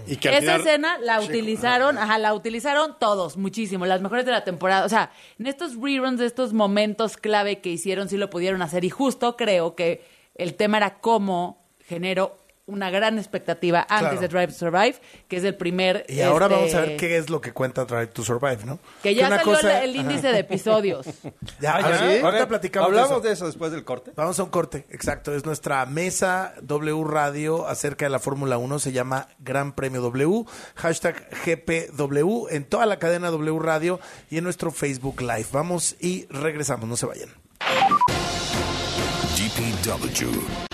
[0.07, 4.33] y que Esa final- escena la utilizaron, ajá, la utilizaron todos, muchísimo, las mejores de
[4.33, 4.87] la temporada.
[4.87, 8.85] O sea, en estos reruns, de estos momentos clave que hicieron, sí lo pudieron hacer.
[8.85, 10.03] Y justo creo que
[10.37, 12.35] el tema era cómo genero
[12.67, 14.21] una gran expectativa antes Claro.
[14.21, 14.95] de Drive to Survive,
[15.29, 16.07] que es el primer...
[16.09, 18.79] Y ahora este, vamos a ver qué es lo que cuenta Drive to Survive, ¿no?
[19.03, 21.07] Que ya una salió cosa- el, el índice de episodios.
[21.61, 22.05] Ya, Ah, ¿Sí?
[22.05, 23.45] ahorita Ahora, platicamos ¿hablamos de de eso.
[23.45, 24.13] eso después del corte?
[24.17, 25.35] Vamos a un corte, exacto.
[25.35, 28.79] Es nuestra mesa W Radio acerca de la Fórmula 1.
[28.79, 30.45] Se llama Gran Premio W.
[30.77, 34.01] Hashtag GPW en toda la cadena W Radio
[34.31, 35.47] y en nuestro Facebook Live.
[35.53, 36.89] Vamos y regresamos.
[36.89, 37.29] No se vayan.
[39.37, 40.74] GPW.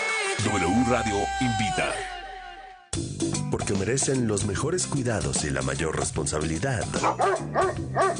[0.43, 1.91] W Radio invita.
[3.51, 6.83] Porque merecen los mejores cuidados y la mayor responsabilidad.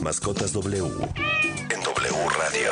[0.01, 0.86] Mascotas W.
[0.86, 2.72] En W Radio.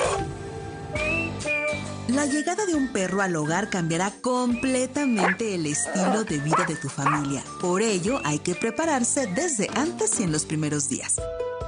[2.10, 6.90] La llegada de un perro al hogar cambiará completamente el estilo de vida de tu
[6.90, 7.44] familia.
[7.60, 11.16] Por ello, hay que prepararse desde antes y en los primeros días.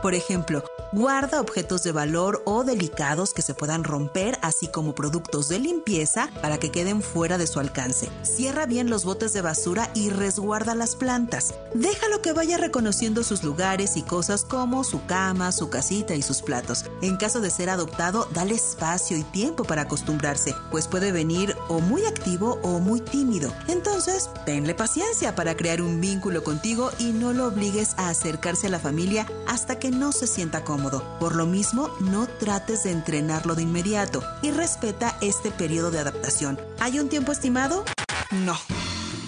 [0.02, 5.48] Por ejemplo, guarda objetos de valor o delicados que se puedan romper, así como productos
[5.48, 8.10] de limpieza para que queden fuera de su alcance.
[8.24, 11.54] Cierra bien los botes de basura y resguarda las plantas.
[11.76, 16.42] Déjalo que vaya reconociendo sus lugares y cosas como su cama, su casita y sus
[16.42, 16.86] platos.
[17.04, 21.80] En caso de ser adoptado, dale espacio y tiempo para acostumbrarse, pues puede venir o
[21.80, 23.54] muy activo o muy tímido.
[23.68, 28.72] Entonces, tenle paciencia para crear un vínculo contigo y no lo obligues a acercarse a
[28.72, 31.04] la familia hasta que no se sienta cómodo.
[31.20, 36.60] Por lo mismo, no trates de entrenarlo de inmediato y respeta este periodo de adaptación.
[36.80, 37.86] ¿Hay un tiempo estimado?
[38.32, 38.58] No.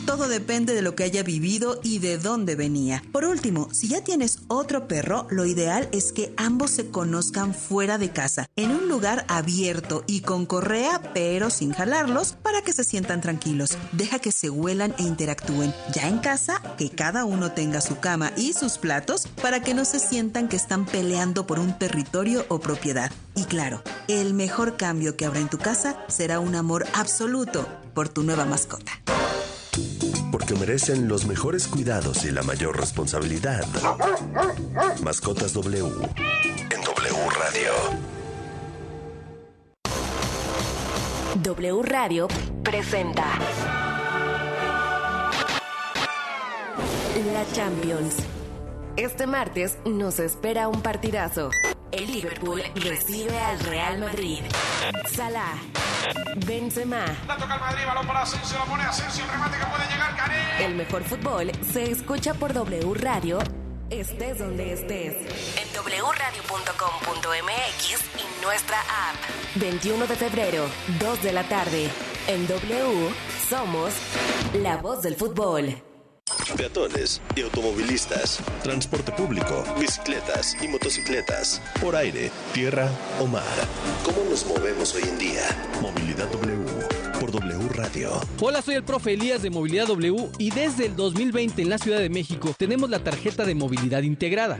[0.06, 3.02] Todo depende de lo que haya vivido y de dónde venía.
[3.14, 7.98] Por último, si ya tienes otro perro, lo ideal es que ambos se conozcan fuera
[7.98, 12.84] de casa, en un lugar abierto y con correa, pero sin jalarlos, para que se
[12.84, 13.78] sientan tranquilos.
[13.94, 15.74] Deja que se huelan e interactúen.
[15.94, 19.86] Ya en casa, que cada uno tenga su cama y sus platos para que no
[19.86, 23.12] se sientan que están peleando por un territorio o propiedad.
[23.36, 28.10] Y claro, el mejor cambio que habrá en tu casa será un amor absoluto por
[28.10, 28.92] tu nueva mascota.
[30.34, 33.68] Porque merecen los mejores cuidados y la mayor responsabilidad.
[35.04, 35.92] Mascotas W.
[36.72, 37.72] En W Radio.
[41.36, 42.28] W Radio
[42.64, 43.28] presenta
[47.32, 48.16] La Champions.
[48.96, 51.52] Este martes nos espera un partidazo.
[51.94, 54.40] El Liverpool recibe al Real Madrid.
[55.12, 55.54] Salah,
[56.48, 57.06] Benzema.
[57.28, 60.16] La toca el Madrid, balón para Asensio, la pone Asensio, el remate que puede llegar,
[60.18, 60.66] Cané.
[60.66, 63.38] El mejor fútbol se escucha por W Radio,
[63.92, 65.18] estés donde estés.
[65.56, 66.82] En wradio.com.mx
[68.18, 69.16] y nuestra app.
[69.54, 70.66] 21 de febrero,
[71.00, 71.92] 2 de la tarde.
[72.26, 73.14] En W
[73.48, 73.94] somos
[74.56, 75.76] la voz del fútbol.
[76.52, 83.44] Peatones y automovilistas, transporte público, bicicletas y motocicletas, por aire, tierra o mar.
[84.04, 85.42] ¿Cómo nos movemos hoy en día?
[85.82, 86.66] Movilidad W
[87.20, 88.22] por W Radio.
[88.42, 92.00] Hola, soy el profe Elías de Movilidad W y desde el 2020 en la Ciudad
[92.00, 94.60] de México tenemos la tarjeta de movilidad integrada.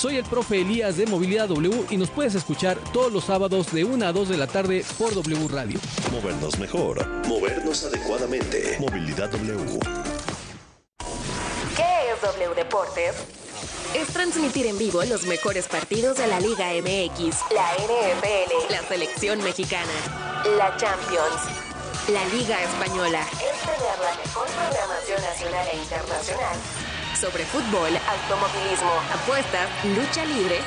[0.00, 3.84] Soy el profe Elías de Movilidad W y nos puedes escuchar todos los sábados de
[3.84, 5.78] 1 a 2 de la tarde por W Radio.
[6.10, 8.78] Movernos mejor, movernos adecuadamente.
[8.80, 9.78] Movilidad W.
[11.76, 13.14] ¿Qué es W Deportes?
[13.94, 19.42] Es transmitir en vivo los mejores partidos de la Liga MX, la NFL, la selección
[19.42, 19.92] mexicana,
[20.56, 21.42] la Champions,
[22.08, 23.20] la Liga Española.
[23.32, 26.89] Es tener la mejor programación nacional e internacional
[27.20, 30.60] sobre fútbol, automovilismo, apuestas, lucha libre,